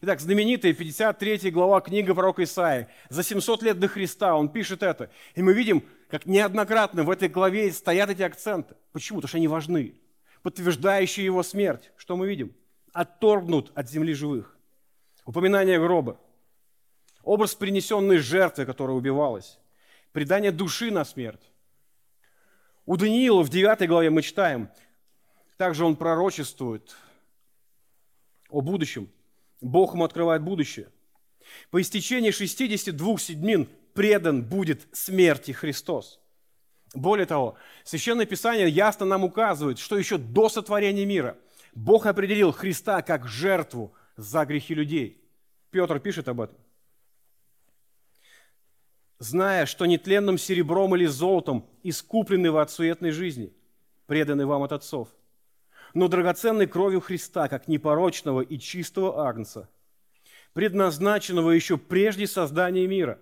[0.00, 2.86] Итак, знаменитая 53 глава книга пророка Исаии.
[3.10, 5.10] За 700 лет до Христа он пишет это.
[5.34, 8.76] И мы видим, как неоднократно в этой главе стоят эти акценты.
[8.92, 9.18] Почему?
[9.18, 10.00] Потому что они важны.
[10.42, 11.90] Подтверждающие его смерть.
[11.96, 12.54] Что мы видим?
[12.92, 14.56] Отторгнут от земли живых.
[15.26, 16.18] Упоминание гроба.
[17.22, 19.58] Образ принесенной жертвы, которая убивалась.
[20.12, 21.50] Предание души на смерть.
[22.86, 24.68] У Даниила в 9 главе мы читаем,
[25.56, 26.94] также он пророчествует
[28.50, 29.08] о будущем.
[29.60, 30.88] Бог ему открывает будущее.
[31.70, 36.20] По истечении 62 седьмин предан будет смерти Христос.
[36.94, 41.36] Более того, Священное Писание ясно нам указывает, что еще до сотворения мира
[41.74, 45.24] Бог определил Христа как жертву за грехи людей.
[45.70, 46.56] Петр пишет об этом.
[49.18, 53.52] «Зная, что нетленным серебром или золотом искуплены вы от суетной жизни,
[54.06, 55.08] преданы вам от отцов,
[55.94, 59.68] но драгоценной кровью Христа, как непорочного и чистого агнца,
[60.52, 63.18] предназначенного еще прежде создания мира,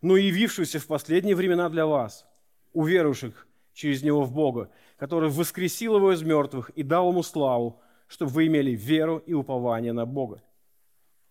[0.00, 2.26] но явившегося в последние времена для вас,
[2.72, 8.30] уверовавших через Него в Бога, который воскресил Его из мертвых и дал Ему славу, чтобы
[8.32, 10.42] вы имели веру и упование на Бога.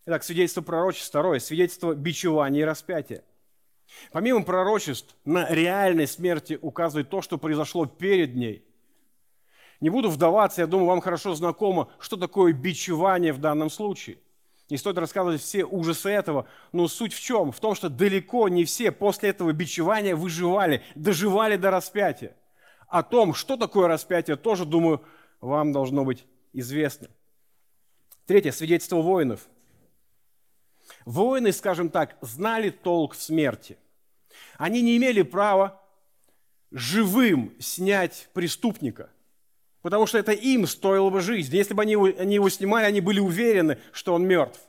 [0.05, 1.09] Итак, свидетельство пророчеств.
[1.09, 1.39] Второе.
[1.39, 3.23] Свидетельство бичевания и распятия.
[4.11, 8.65] Помимо пророчеств, на реальность смерти указывает то, что произошло перед ней.
[9.79, 14.19] Не буду вдаваться, я думаю, вам хорошо знакомо, что такое бичевание в данном случае.
[14.69, 17.51] Не стоит рассказывать все ужасы этого, но суть в чем?
[17.51, 22.37] В том, что далеко не все после этого бичевания выживали, доживали до распятия.
[22.87, 25.01] О том, что такое распятие, тоже, думаю,
[25.41, 27.09] вам должно быть известно.
[28.25, 28.51] Третье.
[28.51, 29.47] Свидетельство воинов.
[31.05, 33.77] Воины, скажем так, знали толк в смерти.
[34.57, 35.81] Они не имели права
[36.71, 39.09] живым снять преступника,
[39.81, 41.55] потому что это им стоило бы жизнь.
[41.55, 44.59] Если бы они, они его снимали, они были уверены, что он мертв.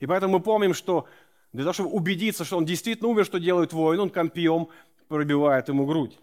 [0.00, 1.08] И поэтому мы помним, что
[1.52, 4.68] для того, чтобы убедиться, что он действительно умер, что делает воин, он компьем
[5.08, 6.18] пробивает ему грудь.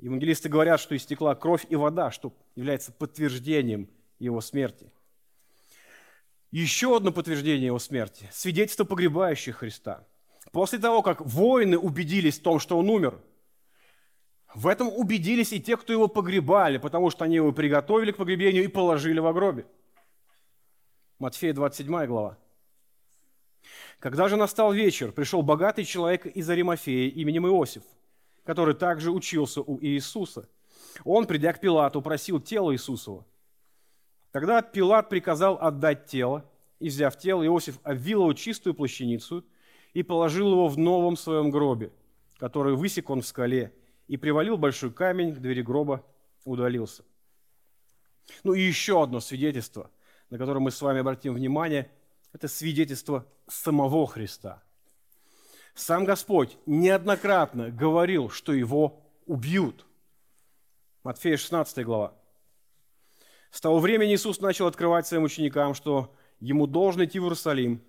[0.00, 4.90] Евангелисты говорят, что истекла кровь и вода, что является подтверждением его смерти.
[6.52, 10.06] Еще одно подтверждение его смерти– свидетельство погребающих Христа.
[10.52, 13.18] После того, как воины убедились в том, что он умер,
[14.54, 18.64] в этом убедились и те, кто его погребали, потому что они его приготовили к погребению
[18.64, 19.64] и положили в гробе.
[21.18, 22.36] Матфея 27 глава.
[23.98, 27.84] Когда же настал вечер, пришел богатый человек из Аримафеи именем Иосиф,
[28.44, 30.46] который также учился у Иисуса.
[31.04, 33.24] Он, придя к Пилату, просил тело Иисусова.
[34.32, 36.44] Тогда Пилат приказал отдать тело,
[36.80, 39.44] и, взяв тело, Иосиф обвил его чистую плащаницу
[39.92, 41.92] и положил его в новом своем гробе,
[42.38, 43.72] который высек он в скале,
[44.08, 46.04] и привалил большой камень к двери гроба,
[46.44, 47.04] удалился.
[48.42, 49.90] Ну и еще одно свидетельство,
[50.30, 51.90] на которое мы с вами обратим внимание,
[52.32, 54.62] это свидетельство самого Христа.
[55.74, 59.86] Сам Господь неоднократно говорил, что его убьют.
[61.04, 62.14] Матфея 16 глава.
[63.52, 67.82] С того времени Иисус начал открывать своим ученикам, что ему должно идти в Иерусалим,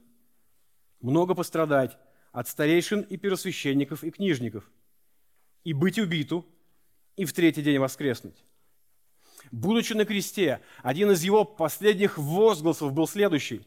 [0.99, 1.97] много пострадать
[2.33, 4.69] от старейшин и первосвященников и книжников,
[5.63, 6.45] и быть убиту,
[7.15, 8.43] и в третий день воскреснуть.
[9.51, 13.65] Будучи на кресте, один из его последних возгласов был следующий.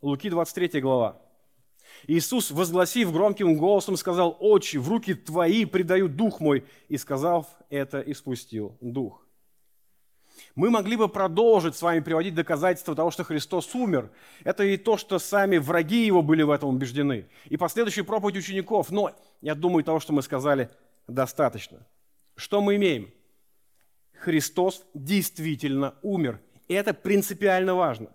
[0.00, 1.20] Луки 23 глава.
[2.06, 8.00] Иисус, возгласив громким голосом, сказал, «Отче, в руки Твои предаю дух мой», и, сказав это,
[8.00, 9.25] испустил дух.
[10.54, 14.10] Мы могли бы продолжить с вами приводить доказательства того, что Христос умер.
[14.44, 17.28] Это и то, что сами враги его были в этом убеждены.
[17.46, 18.90] И последующая проповедь учеников.
[18.90, 20.70] Но я думаю, того, что мы сказали,
[21.06, 21.86] достаточно.
[22.36, 23.12] Что мы имеем?
[24.14, 26.40] Христос действительно умер.
[26.68, 28.08] И это принципиально важно.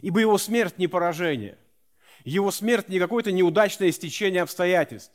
[0.00, 1.58] Ибо его смерть не поражение.
[2.24, 5.12] Его смерть не какое-то неудачное стечение обстоятельств.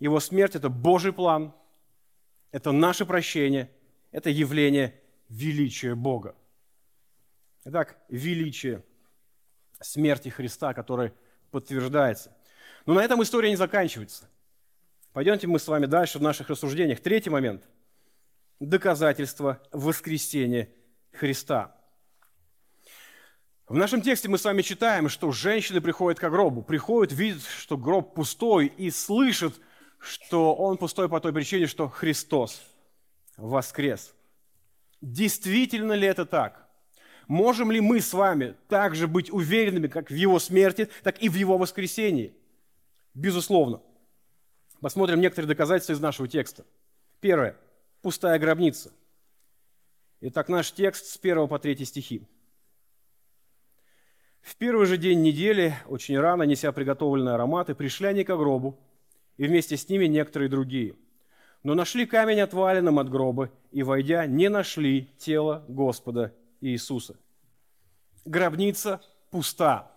[0.00, 1.52] Его смерть– это Божий план,
[2.52, 3.70] это наше прощение,
[4.12, 4.94] это явление
[5.28, 6.34] величие Бога.
[7.64, 8.84] Итак, величие
[9.80, 11.12] смерти Христа, которое
[11.50, 12.36] подтверждается.
[12.86, 14.28] Но на этом история не заканчивается.
[15.12, 17.00] Пойдемте мы с вами дальше в наших рассуждениях.
[17.00, 17.68] Третий момент–
[18.60, 20.70] доказательство воскресения
[21.12, 21.74] Христа.
[23.66, 27.76] В нашем тексте мы с вами читаем, что женщины приходят к гробу, приходят, видят, что
[27.76, 29.60] гроб пустой, и слышат,
[29.98, 32.62] что он пустой по той причине, что Христос
[33.36, 34.14] воскрес–
[35.00, 36.68] Действительно ли это так?
[37.28, 41.34] Можем ли мы с вами также быть уверенными как в Его смерти, так и в
[41.34, 42.34] Его воскресении?
[43.14, 43.82] Безусловно.
[44.80, 46.64] Посмотрим некоторые доказательства из нашего текста.
[47.20, 47.56] Первое.
[48.00, 48.92] Пустая гробница.
[50.20, 52.26] Итак, наш текст с 1 по 3 стихи.
[54.40, 58.78] В первый же день недели, очень рано, неся приготовленные ароматы, пришли они к гробу,
[59.36, 60.96] и вместе с ними некоторые другие–
[61.68, 67.14] но нашли камень отваленным от гроба, и, войдя, не нашли тело Господа Иисуса.
[68.24, 69.92] Гробница пуста.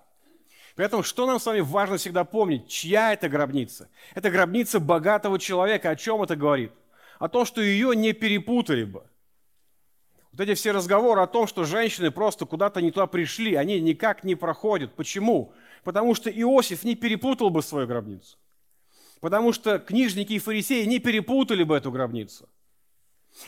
[0.76, 2.68] Поэтому что нам с вами важно всегда помнить?
[2.68, 3.88] Чья это гробница?
[4.16, 5.92] Это гробница богатого человека.
[5.92, 6.74] О чем это говорит?
[7.20, 9.06] О том, что ее не перепутали бы.
[10.34, 14.26] Вот эти все разговоры о том, что женщины просто куда-то не туда пришли, они никак
[14.26, 14.94] не проходят.
[14.94, 15.54] Почему?
[15.86, 18.36] Потому что Иосиф не перепутал бы свою гробницу.
[19.22, 22.50] Потому что книжники и фарисеи не перепутали бы эту гробницу.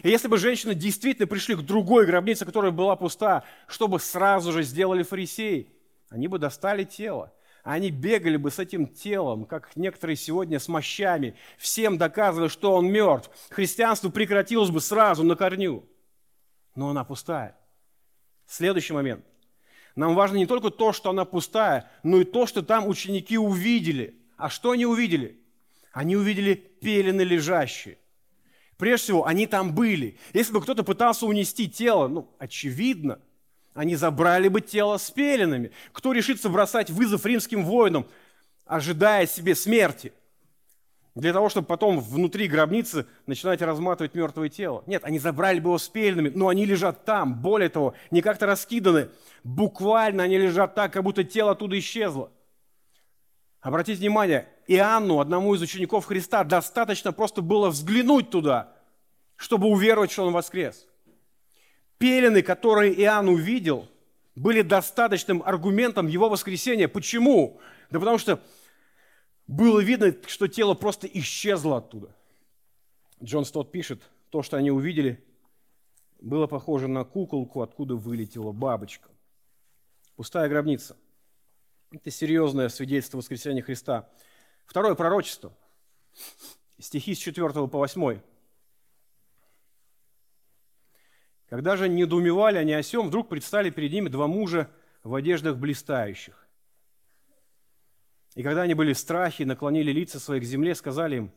[0.04, 4.64] И если бы женщины действительно пришли к другой гробнице, которая была пуста, чтобы сразу же
[4.64, 5.68] сделали фарисеи,
[6.10, 7.34] они бы достали тело.
[7.64, 12.92] Они бегали бы с этим телом, как некоторые сегодня с мощами, всем доказывая, что он
[12.92, 13.32] мертв.
[13.50, 15.84] Христианство прекратилось бы сразу на корню.
[16.76, 17.58] Но она пустая.
[18.46, 19.26] Следующий момент.
[19.96, 24.20] Нам важно не только то, что она пустая, но и то, что там ученики увидели.
[24.38, 25.43] А что они увидели?
[25.94, 27.98] Они увидели пелены лежащие.
[28.78, 30.18] Прежде всего, они там были.
[30.34, 33.20] Если бы кто-то пытался унести тело, ну, очевидно,
[33.76, 35.72] они забрали бы тело с пеленами.
[35.92, 38.08] Кто решится бросать вызов римским воинам,
[38.66, 40.12] ожидая себе смерти?
[41.14, 44.84] Для того, чтобы потом внутри гробницы начинать разматывать мертвое тело.
[44.88, 47.40] Нет, они забрали бы его с пеленами, но они лежат там.
[47.40, 49.10] Более того, не как-то раскиданы.
[49.44, 52.32] Буквально они лежат так, как будто тело оттуда исчезло.
[53.64, 58.76] Обратите внимание, Иоанну, одному из учеников Христа, достаточно просто было взглянуть туда,
[59.38, 60.86] чтобы уверовать, что он воскрес.
[61.98, 63.88] Пелены, которые Иоанн увидел,
[64.36, 66.90] были достаточным аргументом его воскресения.
[66.90, 67.62] Почему?
[67.90, 68.42] Да потому что
[69.48, 72.14] было видно, что тело просто исчезло оттуда.
[73.24, 75.24] Джон Стот пишет, то, что они увидели,
[76.20, 79.08] было похоже на куколку, откуда вылетела бабочка.
[80.18, 80.98] Пустая гробница.
[81.94, 84.10] Это серьезное свидетельство воскресения Христа.
[84.66, 85.56] Второе пророчество.
[86.80, 88.20] Стихи с 4 по 8.
[91.48, 94.72] Когда же недоумевали они о сем, вдруг предстали перед ними два мужа
[95.04, 96.48] в одеждах блистающих.
[98.34, 101.32] И когда они были в страхе, наклонили лица свои к земле, сказали им,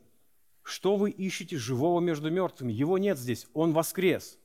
[0.63, 2.73] что вы ищете живого между мертвыми?
[2.73, 4.39] Его нет здесь, он воскрес.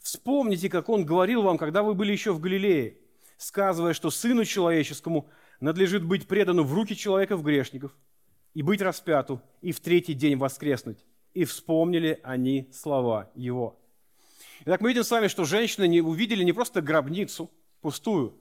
[0.00, 2.98] Вспомните, как он говорил вам, когда вы были еще в Галилее–
[3.40, 5.28] сказывая, что Сыну Человеческому
[5.60, 7.96] надлежит быть предану в руки человеков-грешников
[8.52, 10.98] и быть распяту, и в третий день воскреснуть.
[11.32, 13.80] И вспомнили они слова Его.
[14.66, 18.38] Итак, мы видим с вами, что женщины не увидели не просто гробницу пустую,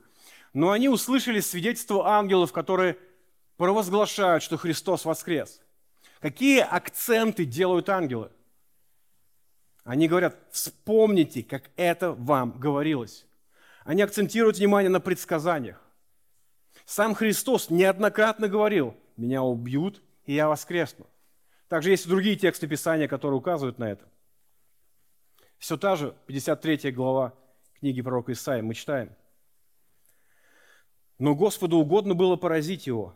[0.54, 2.98] но они услышали свидетельство ангелов, которые
[3.56, 5.62] провозглашают, что Христос воскрес.
[6.20, 8.32] Какие акценты делают ангелы?
[9.86, 13.26] Они говорят, вспомните, как это вам говорилось.
[13.84, 15.82] Они акцентируют внимание на предсказаниях.
[16.86, 21.08] Сам Христос неоднократно говорил, меня убьют, и я воскресну.
[21.68, 24.06] Также есть и другие тексты Писания, которые указывают на это.
[25.58, 27.34] Все та же 53 глава
[27.80, 29.16] книги пророка Исаия мы читаем.
[31.18, 33.14] Но Господу угодно было поразить его,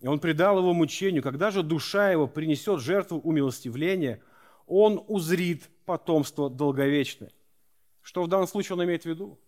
[0.00, 1.22] и он предал его мучению.
[1.22, 4.22] Когда же душа его принесет жертву умилостивления,
[4.66, 7.32] он узрит потомство долговечное.
[8.02, 9.38] Что в данном случае он имеет в виду?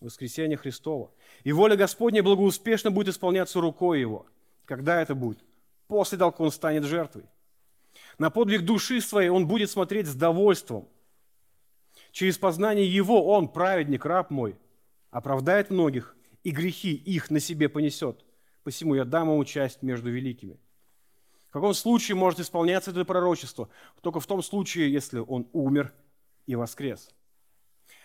[0.00, 1.10] Воскресение Христова.
[1.42, 4.26] И воля Господня благоуспешно будет исполняться рукой Его.
[4.64, 5.44] Когда это будет?
[5.88, 7.24] После того, как Он станет жертвой.
[8.16, 10.88] На подвиг души своей Он будет смотреть с довольством.
[12.12, 14.56] Через познание Его Он, праведник, раб мой,
[15.10, 18.24] оправдает многих, и грехи их на себе понесет.
[18.62, 20.60] Посему я дам ему часть между великими.
[21.48, 23.68] В каком случае может исполняться это пророчество?
[24.02, 25.92] Только в том случае, если он умер
[26.46, 27.10] и воскрес.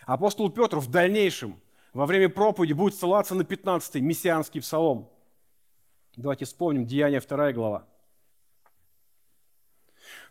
[0.06, 1.60] Апостол Петр в дальнейшем,
[1.92, 5.10] во время проповеди, будет ссылаться на 15-й мессианский псалом.
[6.16, 7.86] Давайте вспомним Деяния 2 глава.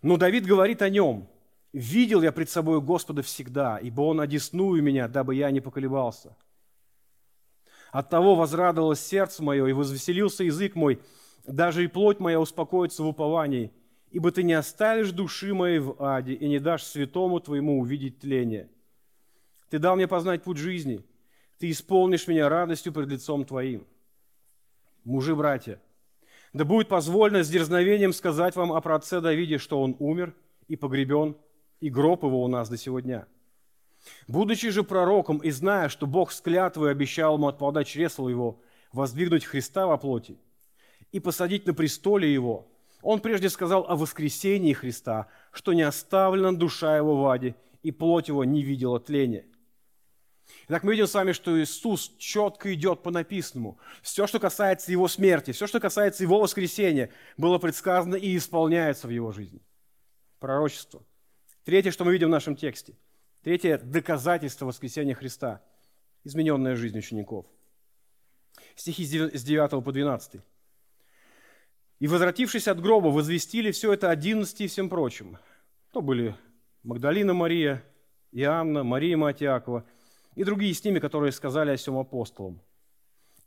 [0.02, 1.28] Но Давид говорит о нем.
[1.72, 6.38] «Видел я пред собой Господа всегда, ибо Он одесную меня, дабы я не поколебался.
[7.92, 11.02] От того возрадовалось сердце мое, и возвеселился язык мой,
[11.48, 13.72] даже и плоть моя успокоится в уповании,
[14.12, 18.70] ибо Ты не оставишь души моей в аде и не дашь святому Твоему увидеть тление.
[19.74, 21.04] Ты дал мне познать путь жизни.
[21.58, 23.88] Ты исполнишь меня радостью пред лицом Твоим.
[25.04, 25.82] Мужи, братья,
[26.54, 30.36] да будет позволено с дерзновением сказать вам о праотце Давиде, что он умер
[30.68, 31.36] и погребен,
[31.80, 33.26] и гроб его у нас до сего дня.
[34.28, 38.62] Будучи же пророком и зная, что Бог с клятвой обещал ему от плода его
[38.92, 40.38] воздвигнуть Христа во плоти
[41.12, 42.68] и посадить на престоле его,
[43.02, 48.28] он прежде сказал о воскресении Христа, что не оставлена душа его в аде, и плоть
[48.28, 49.46] его не видела тления.
[50.68, 53.78] Итак, мы видим с вами, что Иисус четко идет по написанному.
[54.02, 59.10] Все, что касается Его смерти, все, что касается Его воскресения, было предсказано и исполняется в
[59.10, 59.62] Его жизни.
[60.40, 61.06] Пророчество.
[61.64, 62.98] Третье, что мы видим в нашем тексте.
[63.42, 65.62] Третье– доказательство воскресения Христа.
[66.24, 67.46] Измененная жизнь учеников.
[68.76, 70.42] Стихи с 9 по 12.
[72.00, 75.38] «И, возвратившись от гроба, возвестили все это одиннадцати и всем прочим».
[75.92, 76.36] То были
[76.84, 77.84] Магдалина Мария,
[78.32, 79.86] Иоанна, Мария Мать Иакова–
[80.36, 82.62] и другие с ними, которые сказали о сем апостолам.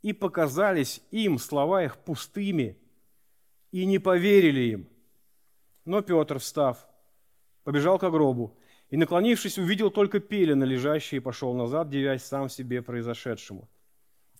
[0.01, 2.77] И показались им слова их пустыми,
[3.71, 4.89] и не поверили им.
[5.85, 6.87] Но Петр, встав,
[7.63, 8.57] побежал к гробу
[8.89, 13.67] и, наклонившись, увидел только пелены лежащие и пошел назад, девясь сам себе произошедшему.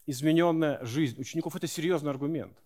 [0.06, 2.58] Измененная жизнь учеников– это серьезный аргумент.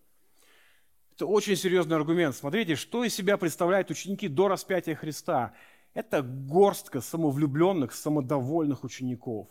[1.14, 2.34] Это очень серьезный аргумент.
[2.34, 5.52] Смотрите, что из себя представляют ученики до распятия Христа.
[5.92, 9.48] Это горстка самовлюбленных, самодовольных учеников,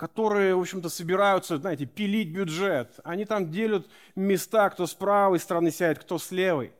[0.00, 2.98] которые, в общем-то, собираются, знаете, пилить бюджет.
[3.04, 3.86] Они там делят
[4.16, 6.72] места, кто с правой стороны сядет, кто с левой.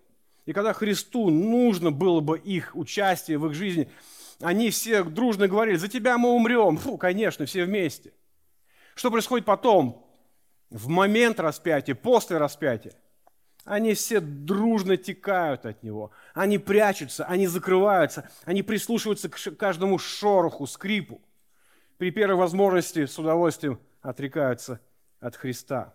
[0.46, 3.90] И когда Христу нужно было бы их участие в их жизни,
[4.40, 6.78] они все дружно говорили, за тебя мы умрем.
[6.78, 8.14] Фу, конечно, все вместе.
[8.94, 10.02] Что происходит потом?
[10.70, 12.94] В момент распятия, после распятия–
[13.66, 16.10] они все дружно текают от него.
[16.32, 21.20] Они прячутся, они закрываются, они прислушиваются к каждому шороху, скрипу.
[22.00, 24.80] При первой возможности с удовольствием отрекаются
[25.20, 25.94] от Христа.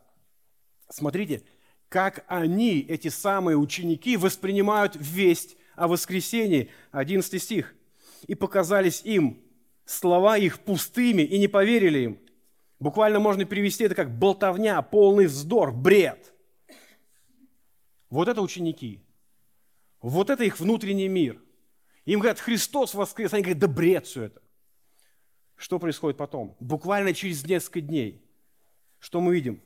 [0.87, 1.41] Смотрите,
[1.89, 6.69] как они, эти самые ученики, воспринимают весть о воскресении.
[6.91, 7.73] 11 стих.
[8.27, 9.41] «И показались им
[9.83, 12.19] слова их пустыми, и не поверили им».
[12.79, 16.33] Буквально можно перевести это как болтовня, полный вздор, бред–
[18.11, 19.01] вот это ученики.
[20.03, 21.41] Вот это их внутренний мир.
[22.05, 23.33] Им говорят, Христос воскрес.
[23.33, 24.44] Они говорят, да бред все это.
[25.55, 26.55] Что происходит потом?
[26.59, 28.21] Буквально через несколько дней.
[28.99, 29.61] Что мы видим?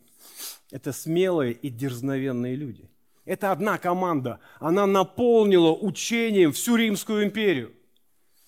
[0.71, 2.89] Это смелые и дерзновенные люди.
[3.25, 4.39] Это одна команда.
[4.59, 7.73] Она наполнила учением всю Римскую империю.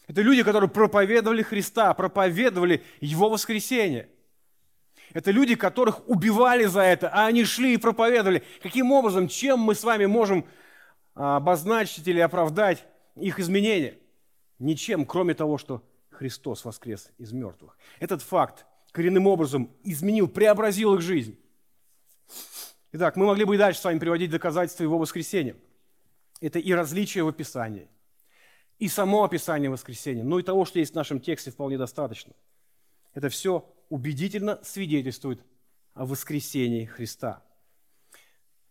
[0.08, 4.10] Это люди, которые проповедовали Христа, проповедовали Его воскресение–
[5.14, 8.44] это люди, которых убивали за это, а они шли и проповедовали.
[8.62, 10.46] Каким образом, чем мы с вами можем
[11.16, 12.86] а, обозначить или оправдать
[13.16, 13.98] их изменения?
[14.60, 15.84] Ничем, кроме того, что
[16.22, 17.76] Христос воскрес из мертвых.
[18.00, 21.36] Этот факт коренным образом изменил, преобразил их жизнь.
[22.92, 25.56] Итак, мы могли бы и дальше с вами приводить доказательства его воскресения.
[26.40, 27.90] Это и различия в описании,
[28.78, 32.34] и само описание воскресения, но и того, что есть в нашем тексте, вполне достаточно.
[33.16, 35.44] Это все убедительно свидетельствует
[35.96, 37.42] о воскресении Христа.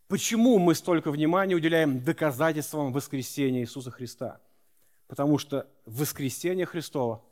[0.07, 4.39] Почему мы столько внимания уделяем доказательствам воскресения Иисуса Христа?
[5.07, 7.25] Потому что воскресение Христова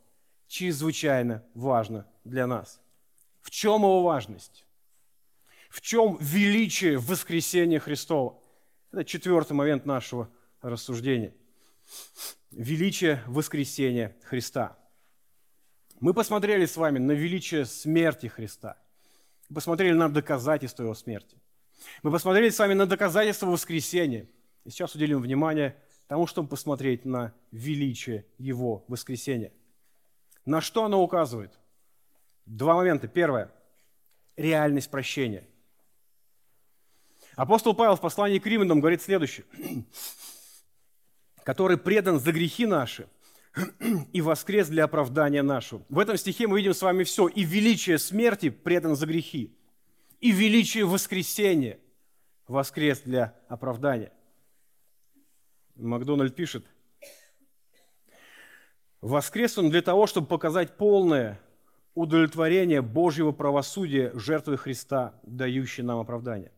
[0.50, 2.82] чрезвычайно важно для нас.
[3.40, 4.66] В чем его важность?
[5.70, 8.38] В чем величие воскресения Христова?
[8.92, 10.30] Это четвертый момент нашего
[10.62, 11.34] рассуждения.
[12.52, 14.78] Величие воскресения Христа–
[16.00, 18.78] мы посмотрели с вами на величие смерти Христа.
[19.50, 21.38] Мы посмотрели на доказательства Его смерти.
[22.04, 24.30] Мы посмотрели с вами на доказательства воскресения.
[24.64, 25.76] И сейчас уделим внимание
[26.08, 29.52] тому, чтобы посмотреть на величие Его воскресения.
[30.50, 31.52] На что оно указывает?
[32.48, 33.08] Два момента.
[33.08, 33.52] Первое–
[34.36, 35.48] реальность прощения.
[37.36, 39.46] Апостол Павел в послании к Римлянам говорит следующее.
[41.44, 43.08] «Который предан за грехи наши–
[44.12, 45.86] и воскрес для оправдания нашего.
[45.88, 47.28] В этом стихе мы видим с вами все.
[47.28, 49.56] И величие смерти предан за грехи,
[50.20, 51.80] и величие воскресения
[52.48, 54.12] воскрес для оправдания.
[55.76, 56.66] Макдональд пишет,
[59.02, 61.40] воскрес он для того, чтобы показать полное
[61.94, 66.52] удовлетворение Божьего правосудия жертвы Христа, дающей нам оправдание.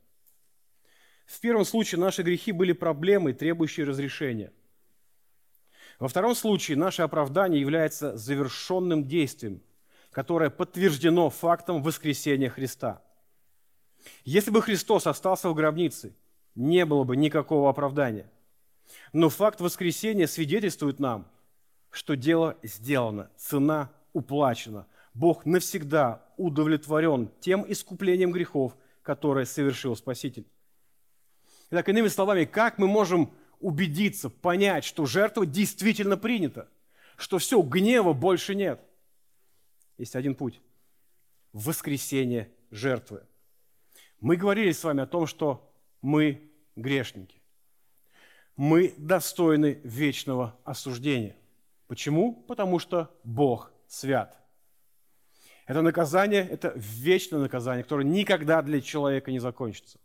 [1.26, 4.52] В первом случае наши грехи были проблемой, требующей разрешения–
[6.02, 9.62] во втором случае наше оправдание является завершенным действием,
[10.10, 13.04] которое подтверждено фактом воскресения Христа.
[14.26, 16.16] Если бы Христос остался в гробнице,
[16.56, 18.28] не было бы никакого оправдания.
[19.14, 21.28] Но факт воскресения свидетельствует нам,
[21.92, 24.88] что дело сделано, цена уплачена.
[25.14, 30.48] Бог навсегда удовлетворен тем искуплением грехов, которое совершил Спаситель.
[31.70, 36.70] Итак, иными словами, как мы можем убедиться, понять, что жертва действительно принята,
[37.18, 38.82] что все, гнева больше нет.
[39.98, 40.62] Есть один путь–
[41.54, 43.24] воскресение жертвы.
[44.20, 47.42] Мы говорили с вами о том, что мы грешники.
[48.56, 51.36] Мы достойны вечного осуждения.
[51.92, 52.32] Почему?
[52.48, 54.42] Потому что Бог свят.
[55.66, 60.00] Это наказание, это вечное наказание, которое никогда для человека не закончится.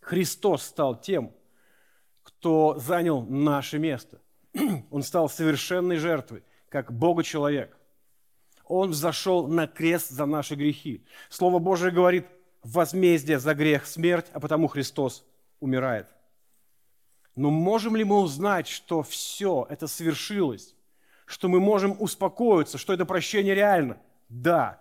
[0.00, 1.34] Христос стал тем,
[2.22, 4.20] кто занял наше место.
[4.92, 7.76] Он стал совершенной жертвой, как Бога-человек.
[8.62, 11.04] Он взошел на крест за наши грехи.
[11.30, 12.28] Слово Божие говорит,
[12.62, 15.26] возмездие за грех– смерть, а потому Христос
[15.58, 16.06] умирает.
[17.34, 20.76] Но можем ли мы узнать, что все это свершилось?
[21.32, 23.98] Что мы можем успокоиться, что это прощение реально?
[24.28, 24.80] Да,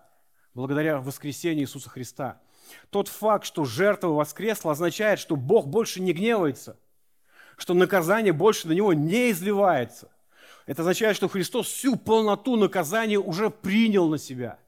[0.54, 2.42] благодаря воскресению Иисуса Христа.
[2.90, 6.78] Тот факт, что жертва воскресла, означает, что Бог больше не гневается–
[7.62, 10.10] что наказание больше на него не изливается.
[10.66, 14.60] Это означает, что Христос всю полноту наказания уже принял на себя.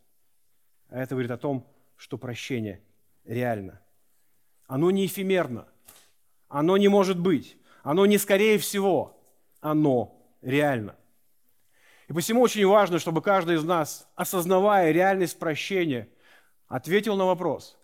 [0.89, 2.83] А это говорит о том, что прощение
[3.25, 3.81] реально.
[4.67, 5.67] Оно не эфемерно,
[6.47, 9.19] оно не может быть, оно не скорее всего,
[9.59, 10.95] оно реально.
[12.13, 16.07] И посему очень важно, чтобы каждый из нас, осознавая реальность прощения,
[16.67, 17.75] ответил на вопрос,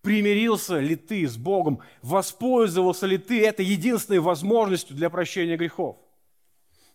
[0.00, 5.98] примирился ли ты с Богом, воспользовался ли ты этой единственной возможностью для прощения грехов.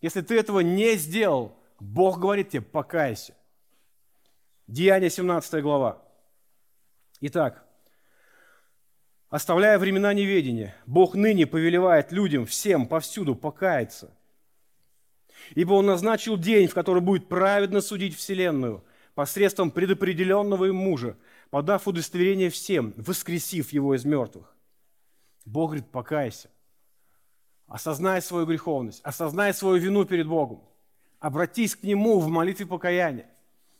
[0.01, 3.35] Если ты этого не сделал, Бог говорит тебе, покайся.
[4.65, 6.01] Деяние 17 глава.
[7.21, 7.63] Итак,
[9.29, 14.14] оставляя времена неведения, Бог ныне повелевает людям всем повсюду покаяться.
[15.53, 18.83] Ибо Он назначил день, в который будет праведно судить Вселенную
[19.13, 21.17] посредством предопределенного им мужа,
[21.49, 24.53] подав удостоверение всем, воскресив его из мертвых.
[25.45, 26.49] Бог говорит, покайся.
[27.67, 30.61] Осознай свою греховность, осознай свою вину перед Богом.
[31.19, 33.27] Обратись к Нему в молитве покаяния,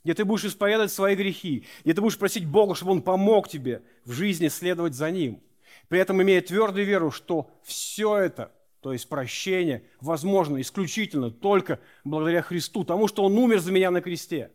[0.04, 3.84] где ты будешь исповедовать свои грехи, где ты будешь просить Бога, чтобы Он помог тебе
[4.06, 5.44] в жизни следовать за Ним.
[5.88, 8.52] При этом имея твердую веру, что все это,
[8.86, 14.00] то есть прощение, возможно исключительно только благодаря Христу, тому, что Он умер за меня на
[14.00, 14.52] кресте.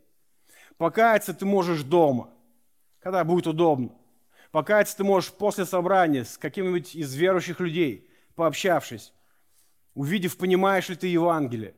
[0.77, 2.29] Покаяться ты можешь дома,
[3.01, 3.91] когда будет удобно.
[4.53, 9.11] Покаяться ты можешь после собрания с каким-нибудь из верующих людей, пообщавшись
[9.95, 11.75] увидев, понимаешь ли ты Евангелие,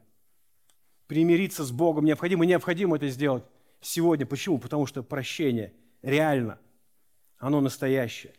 [1.08, 3.46] примириться с Богом необходимо, необходимо это сделать
[3.82, 4.28] сегодня.
[4.28, 4.60] Почему?
[4.60, 5.74] Потому что прощение
[6.04, 6.60] реально,
[7.40, 8.36] оно настоящее.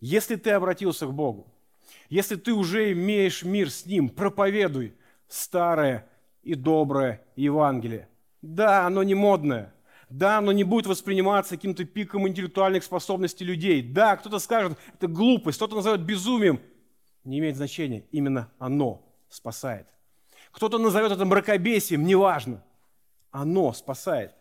[0.00, 1.52] Если ты обратился к Богу,
[2.08, 4.94] если ты уже имеешь мир с Ним, проповедуй
[5.28, 6.08] старое
[6.42, 8.08] и доброе Евангелие.
[8.42, 9.72] Да, оно не модное.
[10.08, 13.82] Да, оно не будет восприниматься каким-то пиком интеллектуальных способностей людей.
[13.82, 16.60] Да, кто-то скажет, это глупость, кто-то назовет безумием
[17.26, 18.04] не имеет значения.
[18.12, 19.86] Именно оно спасает.
[20.52, 22.62] Кто-то назовет это мракобесием, неважно.
[23.30, 24.32] Оно спасает.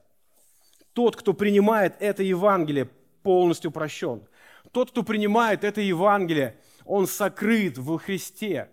[0.93, 2.85] Тот, кто принимает это Евангелие,
[3.23, 4.25] полностью прощен.
[4.71, 8.71] Тот, кто принимает это Евангелие, он сокрыт в Христе.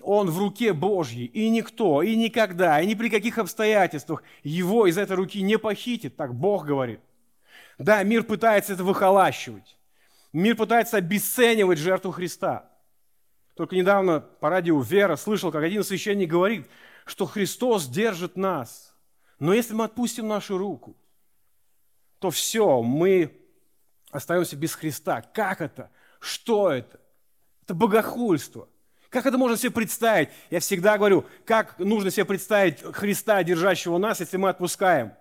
[0.00, 4.98] Он в руке Божьей, и никто, и никогда, и ни при каких обстоятельствах его из
[4.98, 7.00] этой руки не похитит, так Бог говорит.
[7.78, 9.78] Да, мир пытается это выхолащивать.
[10.32, 12.70] Мир пытается обесценивать жертву Христа.
[13.54, 16.68] Только недавно по радио Вера слышал, как один священник говорит,
[17.06, 18.94] что Христос держит нас.
[19.38, 20.96] Но если мы отпустим нашу руку,
[22.18, 23.40] то все, мы
[24.10, 25.22] остаемся без Христа.
[25.22, 25.90] Как это?
[26.20, 27.00] Что это?
[27.64, 28.68] Это богохульство.
[29.08, 30.28] Как это можно себе представить?
[30.50, 35.12] Я всегда говорю, как нужно себе представить Христа, держащего нас, если мы отпускаем?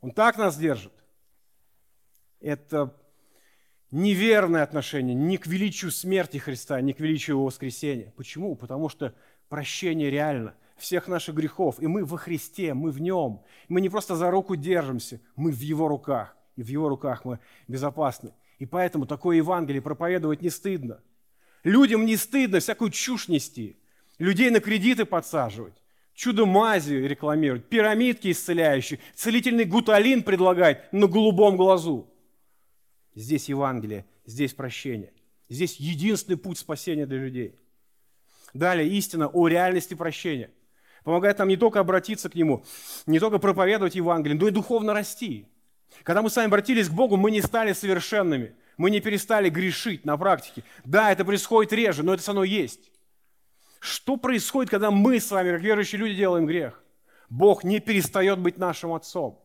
[0.00, 0.92] Он так нас держит.
[2.40, 2.96] Это
[3.90, 8.12] неверное отношение ни к величию смерти Христа, ни к величию Его воскресения.
[8.16, 8.56] Почему?
[8.56, 9.14] Потому что
[9.48, 13.42] прощение реально всех наших грехов, и мы во Христе, мы в Нем.
[13.68, 17.38] Мы не просто за руку держимся, мы в Его руках, и в Его руках мы
[17.68, 18.32] безопасны.
[18.58, 21.00] И поэтому такое Евангелие проповедовать не стыдно.
[21.64, 23.76] Людям не стыдно всякую чушь нести,
[24.18, 25.74] людей на кредиты подсаживать,
[26.14, 32.08] чудо-мази рекламировать, пирамидки исцеляющие, целительный гуталин предлагать на голубом глазу–
[33.14, 35.12] Здесь Евангелие, здесь прощение.
[35.48, 37.54] Здесь единственный путь спасения для людей.
[38.54, 40.50] Далее, истина о реальности прощения.
[41.04, 42.64] Помогает нам не только обратиться к Нему,
[43.06, 45.46] не только проповедовать Евангелие, но и духовно расти.
[46.02, 48.54] Когда мы с вами обратились к Богу, мы не стали совершенными.
[48.76, 50.64] Мы не перестали грешить на практике.
[50.84, 52.90] Да, это происходит реже, но это со мной есть.
[53.78, 56.82] Что происходит, когда мы с вами, как верующие люди, делаем грех?
[57.28, 59.40] Бог не перестает быть нашим Отцом.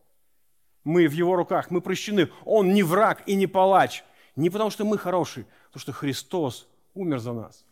[0.84, 2.30] Мы в Его руках, мы прощены.
[2.46, 4.04] Он не враг и не палач.
[4.36, 7.66] Не потому, что мы хорошие, а потому что Христос умер за нас.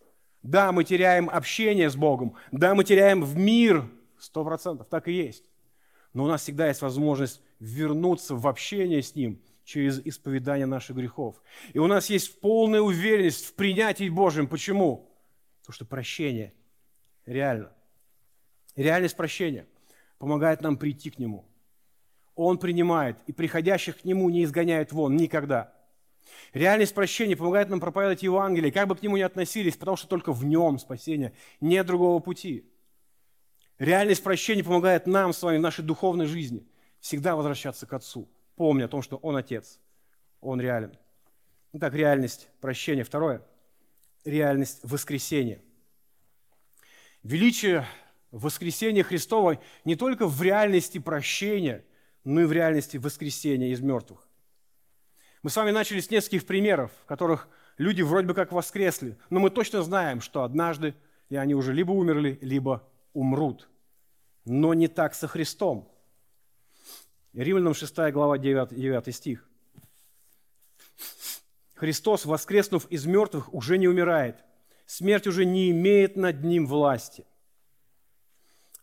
[0.44, 2.36] Да, мы теряем общение с Богом.
[2.52, 3.90] Да, мы теряем в мир.
[4.20, 5.44] Сто процентов, так и есть.
[6.14, 11.42] Но у нас всегда есть возможность вернуться в общение с Ним через исповедание наших грехов.
[11.74, 14.48] И у нас есть полная уверенность в принятии Божьем.
[14.48, 15.12] Почему?
[15.62, 16.54] Потому что прощение
[17.26, 17.72] реально.
[18.76, 19.68] Реальность прощения
[20.18, 21.46] помогает нам прийти к Нему–
[22.38, 25.74] он принимает, и приходящих к Нему не изгоняет вон никогда.
[26.54, 30.32] Реальность прощения помогает нам проповедовать Евангелие, как бы к Нему ни относились, потому что только
[30.32, 32.72] в Нем спасение, нет другого пути.
[33.80, 36.68] Реальность прощения помогает нам с вами в нашей духовной жизни
[37.00, 39.80] всегда возвращаться к Отцу, помня о том, что Он Отец,
[40.42, 40.98] Он реален.
[41.72, 43.06] Итак, реальность прощения.
[43.06, 43.42] Второе–
[44.26, 45.62] реальность воскресения.
[47.24, 47.86] Величие
[48.32, 51.86] воскресения Христова не только в реальности прощения–
[52.28, 54.28] но и в реальности воскресения из мертвых.
[55.44, 57.48] Мы с вами начали с нескольких примеров, в которых
[57.78, 60.94] люди вроде бы как воскресли, но мы точно знаем, что однажды
[61.30, 63.70] и они уже либо умерли, либо умрут.
[64.44, 65.90] Но не так со Христом.
[67.38, 69.48] Римлянам 6 глава 9, 9 стих.
[71.76, 74.44] Христос, воскреснув из мертвых, уже не умирает.
[74.88, 77.28] Смерть уже не имеет над ним власти.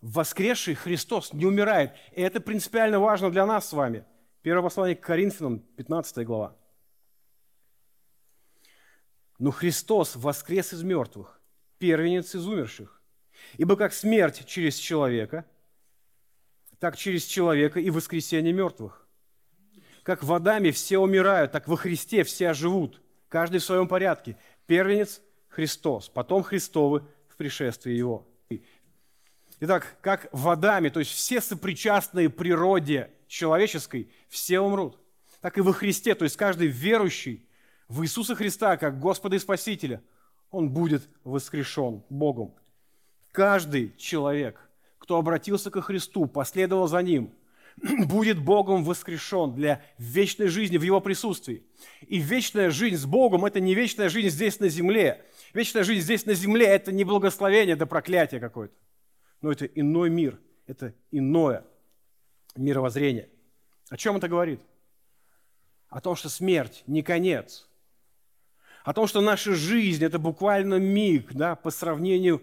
[0.01, 1.95] Воскресший Христос не умирает.
[2.13, 4.05] И это принципиально важно для нас с вами.
[4.43, 6.57] Первое послание к Коринфянам, 15 глава.
[9.41, 11.41] Но Христос воскрес из мертвых,
[11.79, 13.03] первенец из умерших.
[13.57, 15.45] Ибо как смерть через человека,
[16.79, 19.07] так через человека и воскресение мертвых.
[20.03, 24.37] Как в Адаме все умирают, так во Христе все оживут, каждый в своем порядке.
[24.67, 25.21] Первенец–
[25.55, 28.27] Христос, потом Христовы в пришествии Его.
[29.61, 34.99] Итак, как в Адаме, то есть все сопричастные природе человеческой, все умрут.
[35.41, 37.49] Так и во Христе, то есть каждый верующий
[37.89, 40.03] в Иисуса Христа, как Господа и Спасителя,
[40.51, 42.55] он будет воскрешен Богом.
[43.31, 44.64] Каждый человек,
[45.05, 47.31] кто обратился ко Христу, последовал за Ним,
[48.07, 51.63] будет Богом воскрешен для вечной жизни в Его присутствии.
[52.07, 55.27] И вечная жизнь с Богом– это не вечная жизнь здесь на земле.
[55.53, 58.75] Вечная жизнь здесь на земле– это не благословение, это проклятие какое-то.
[59.43, 61.67] Но это иной мир, это иное
[62.57, 63.29] мировоззрение.
[63.91, 64.61] О чем это говорит?
[65.91, 67.69] О том, что смерть не конец.
[68.85, 72.43] О том, что наша жизнь– это буквально миг да, по сравнению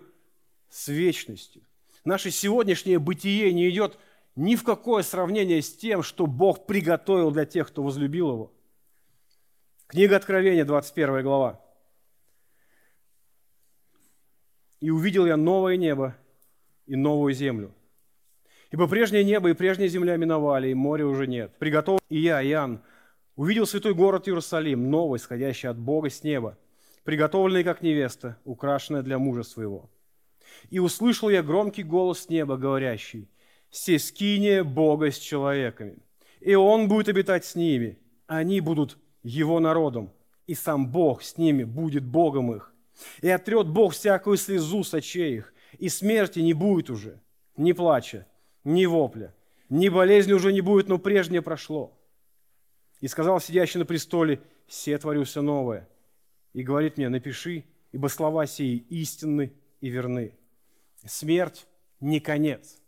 [0.69, 1.63] с вечностью.
[2.03, 3.99] Наше сегодняшнее бытие не идет
[4.35, 8.53] ни в какое сравнение с тем, что Бог приготовил для тех, кто возлюбил Его.
[9.87, 11.61] Книга Откровения, 21 глава.
[14.79, 16.15] «И увидел я новое небо
[16.87, 17.75] и новую землю.
[18.71, 21.53] Ибо прежнее небо и прежняя земля миновали, и моря уже нет.
[21.59, 22.81] Приготовил и я, Иоанн,
[23.35, 26.57] увидел святой город Иерусалим, новый, сходящий от Бога с неба,
[27.03, 29.89] приготовленный как невеста, украшенная для мужа своего.
[30.69, 33.29] И услышал я громкий голос неба, говорящий,
[33.69, 35.99] «Сескиния Бога с человеками,
[36.39, 40.11] и Он будет обитать с ними, они будут Его народом,
[40.47, 42.73] и сам Бог с ними будет Богом их.
[43.21, 47.21] И отрет Бог всякую слезу с очей их, и смерти не будет уже,
[47.55, 48.27] ни плача,
[48.63, 49.33] ни вопля,
[49.69, 51.97] ни болезни уже не будет, но прежнее прошло».
[52.99, 55.87] И сказал сидящий на престоле, «Се творю все новое».
[56.53, 60.33] И говорит мне, напиши, ибо слова сии истинны и верны.
[61.05, 61.67] Смерть
[61.99, 62.79] не конец.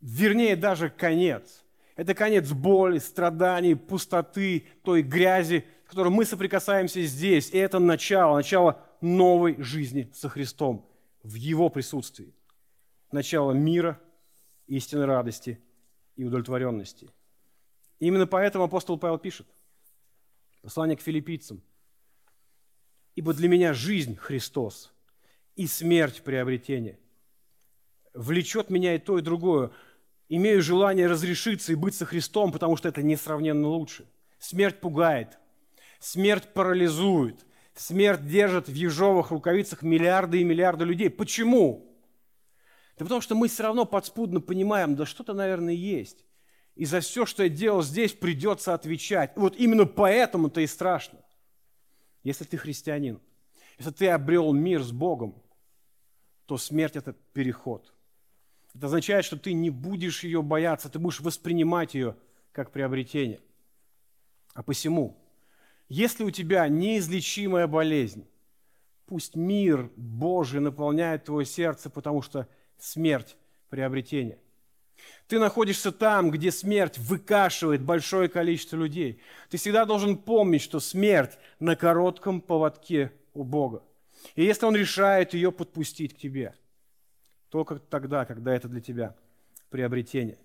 [0.00, 1.64] Вернее, даже конец.
[1.96, 7.50] Это конец боли, страданий, пустоты, той грязи, с которой мы соприкасаемся здесь.
[7.50, 10.88] И это начало, начало новой жизни со Христом
[11.22, 12.34] в Его присутствии.
[13.12, 14.00] Начало мира,
[14.66, 15.58] истинной радости
[16.16, 17.10] и удовлетворенности.
[17.98, 19.46] Именно поэтому апостол Павел пишет,
[20.60, 21.62] послание к филиппийцам,
[23.14, 24.92] «Ибо для меня жизнь– Христос,
[25.54, 26.98] и смерть– приобретение
[28.16, 29.70] влечет меня и то, и другое.
[30.28, 34.06] Имею желание разрешиться и быть со Христом, потому что это несравненно лучше.
[34.38, 35.38] Смерть пугает,
[36.00, 41.10] смерть парализует, смерть держит в ежовых рукавицах миллиарды и миллиарды людей.
[41.10, 41.96] Почему?
[42.98, 46.24] Да потому что мы все равно подспудно понимаем, да что-то, наверное, есть.
[46.74, 49.32] И за все, что я делал здесь, придется отвечать.
[49.36, 51.20] Вот именно поэтому-то и страшно.
[52.22, 53.20] Если ты христианин,
[53.78, 55.40] если ты обрел мир с Богом,
[56.46, 57.92] то смерть– это переход–
[58.76, 62.14] это означает, что ты не будешь ее бояться, ты будешь воспринимать ее
[62.52, 63.40] как приобретение.
[64.52, 65.16] А посему,
[65.88, 68.26] если у тебя неизлечимая болезнь,
[69.06, 72.48] пусть мир Божий наполняет твое сердце, потому что
[72.78, 73.36] смерть–
[73.70, 74.38] приобретение.
[75.26, 79.20] Ты находишься там, где смерть выкашивает большое количество людей.
[79.48, 83.82] Ты всегда должен помнить, что смерть на коротком поводке у Бога.
[84.34, 86.54] И если Он решает ее подпустить к тебе–
[87.50, 89.14] только тогда, когда это для тебя
[89.70, 90.38] приобретение.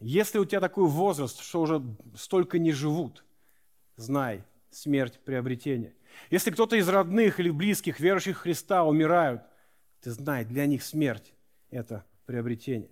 [0.00, 1.82] Если у тебя такой возраст, что уже
[2.16, 3.24] столько не живут,
[3.96, 5.94] знай, смерть– приобретение.
[6.30, 9.42] Если кто-то из родных или близких, верующих Христа, умирают,
[10.00, 11.32] ты знай, для них смерть–
[11.70, 12.90] это приобретение.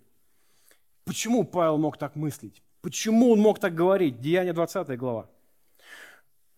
[1.04, 2.62] Почему Павел мог так мыслить?
[2.80, 4.20] Почему он мог так говорить?
[4.20, 5.28] Деяние 20 глава.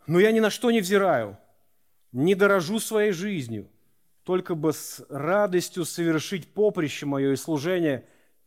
[0.06, 1.38] «Но я ни на что не взираю,
[2.12, 3.70] не дорожу своей жизнью,
[4.24, 8.06] только бы с радостью совершить поприще мое и служение,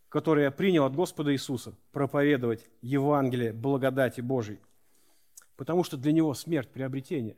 [0.09, 4.59] которое я принял от Господа Иисуса, проповедовать Евангелие благодати Божией.
[5.55, 7.37] Потому что для него смерть– приобретение.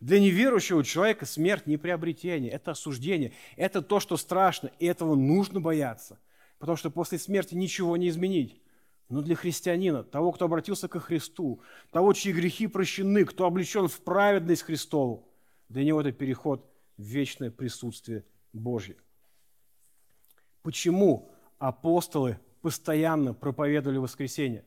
[0.00, 5.60] Для неверующего человека смерть не приобретение, это осуждение, это то, что страшно, и этого нужно
[5.60, 6.18] бояться,
[6.58, 8.60] потому что после смерти ничего не изменить.
[9.08, 11.60] Но для христианина, того, кто обратился ко Христу,
[11.90, 15.28] того, чьи грехи прощены, кто облечен в праведность Христову,
[15.68, 18.96] для него это переход вечное присутствие Божье.
[20.62, 24.64] Почему апостолы постоянно проповедовали воскресенье?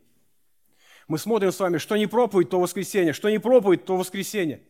[1.07, 4.63] Мы смотрим с вами, что не проповедь, то воскресенье, что не проповедь, то воскресенье.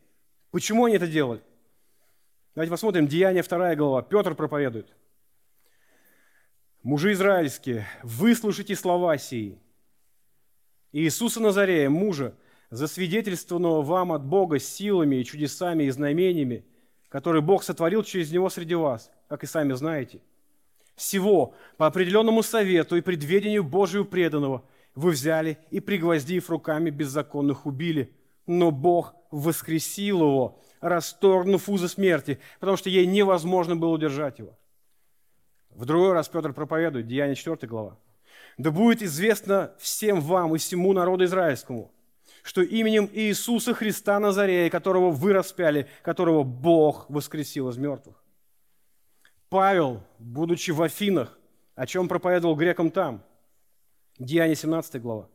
[0.51, 1.41] Почему они это делали?
[2.53, 4.01] Давайте посмотрим, Деяние 2 глава.
[4.01, 4.93] Петр проповедует.
[6.83, 9.59] Мужи израильские, выслушайте слова сии.
[10.91, 12.35] Иисуса Назарея, мужа,
[12.69, 16.63] засвидетельствованного вам от Бога силами и чудесами и знамениями,
[17.09, 20.21] которые Бог сотворил через него среди вас, как и сами знаете.
[20.95, 24.63] Всего по определенному совету и предведению Божию преданного
[24.95, 28.13] вы взяли и, пригвоздив руками беззаконных, убили.
[28.47, 34.57] Но Бог воскресил его, расторгнув узы смерти, потому что ей невозможно было удержать его.
[35.71, 37.97] В другой раз Петр проповедует, Деяние 4 глава.
[38.57, 41.91] «Да будет известно всем вам и всему народу израильскому,
[42.45, 48.23] что именем Иисуса Христа Назарея, которого вы распяли, которого Бог воскресил из мертвых.
[49.49, 51.39] Павел, будучи в Афинах,
[51.73, 53.23] о чем проповедовал грекам там,
[54.19, 55.27] Деяние 17 глава.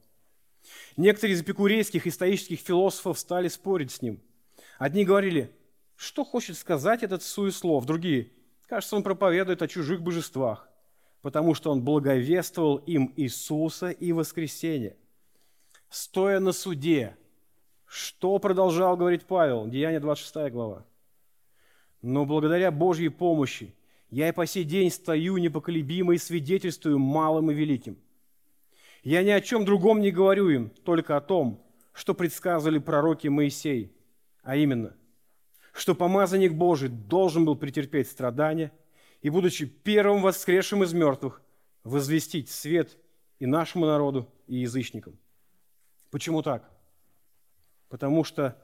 [0.96, 4.22] Некоторые из эпикурейских и стоических философов стали спорить с ним.
[4.78, 5.50] Одни говорили,
[5.96, 8.30] что хочет сказать этот суеслов, другие,
[8.68, 10.68] кажется, он проповедует о чужих божествах,
[11.22, 14.96] потому что он благовествовал им Иисуса и воскресение–
[15.90, 17.16] стоя на суде.
[17.84, 19.66] Что продолжал говорить Павел?
[19.66, 20.86] Деяние 26 глава.
[22.00, 23.74] Но благодаря Божьей помощи
[24.08, 27.98] я и по сей день стою непоколебимо и свидетельствую малым и великим.
[29.02, 31.62] Я ни о чем другом не говорю им, только о том,
[31.92, 33.92] что предсказывали пророки Моисей,
[34.42, 34.94] а именно,
[35.72, 38.72] что помазанник Божий должен был претерпеть страдания
[39.22, 41.42] и, будучи первым воскресшим из мертвых,
[41.82, 42.98] возвестить свет
[43.38, 45.18] и нашему народу, и язычникам–
[46.10, 46.68] Почему так?
[47.88, 48.56] Потому что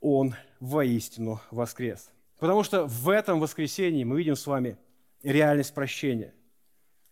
[0.00, 2.10] Он воистину воскрес.
[2.38, 4.76] Потому что в этом воскресении мы видим с вами
[5.22, 6.34] реальность прощения.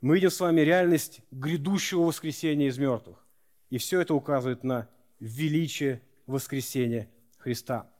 [0.00, 3.24] Мы видим с вами реальность грядущего воскресения из мертвых.
[3.70, 4.88] И все это указывает на
[5.20, 7.08] величие воскресения
[7.38, 7.90] Христа.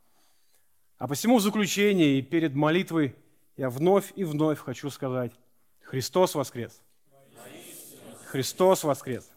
[0.98, 3.16] А посему в заключение и перед молитвой
[3.56, 5.32] я вновь и вновь хочу сказать,
[5.80, 6.80] Христос воскрес!
[8.26, 9.31] Христос воскрес!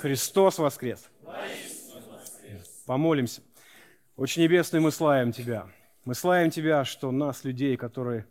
[0.00, 1.08] Христос воскрес!
[2.86, 3.42] Помолимся.
[4.16, 5.66] Очень небесный, мы славим Тебя.
[6.04, 8.24] Мы славим Тебя, что нас, людей, которые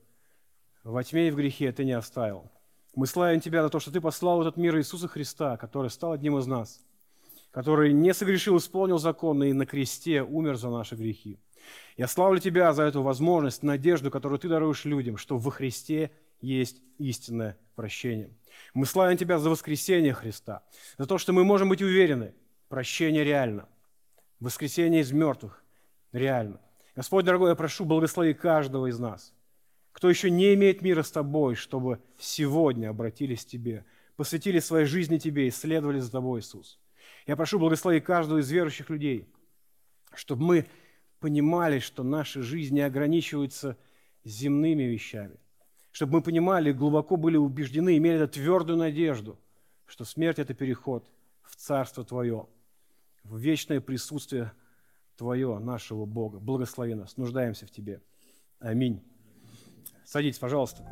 [0.85, 2.49] во тьме и в грехе, Ты не оставил.
[2.95, 6.13] Мы славим Тебя за то, что Ты послал в этот мир Иисуса Христа, который стал
[6.13, 6.79] одним из нас,
[7.51, 11.37] который не согрешил, исполнил закон и на кресте умер за наши грехи.
[11.97, 16.11] Я славлю Тебя за эту возможность, надежду, которую Ты даруешь людям, что во Христе
[16.41, 18.31] есть истинное прощение.
[18.73, 20.63] Мы славим Тебя за воскресение Христа,
[20.97, 22.33] за то, что мы можем быть уверены,
[22.69, 23.67] прощение реально,
[24.39, 25.63] воскресение из мертвых
[26.11, 26.59] реально.
[26.95, 29.33] Господь, дорогой, я прошу, благослови каждого из нас,
[29.91, 33.85] кто еще не имеет мира с Тобой, чтобы сегодня обратились к Тебе,
[34.15, 36.79] посвятили своей жизни Тебе и следовали за Тобой, Иисус.
[37.25, 39.27] Я прошу, благослови каждого из верующих людей,
[40.13, 40.67] чтобы мы
[41.19, 43.77] понимали, что наши жизни ограничиваются
[44.23, 45.37] земными вещами,
[45.97, 49.35] чтобы мы понимали, глубоко были убеждены, имели эту твердую надежду,
[49.87, 51.09] что смерть– это переход
[51.41, 52.45] в Царство Твое,
[53.23, 54.51] в вечное присутствие
[55.15, 56.37] Твое, нашего Бога.
[56.37, 57.99] Благослови нас, нуждаемся в Тебе.
[58.59, 59.01] Аминь.
[60.05, 60.83] Садитесь, пожалуйста.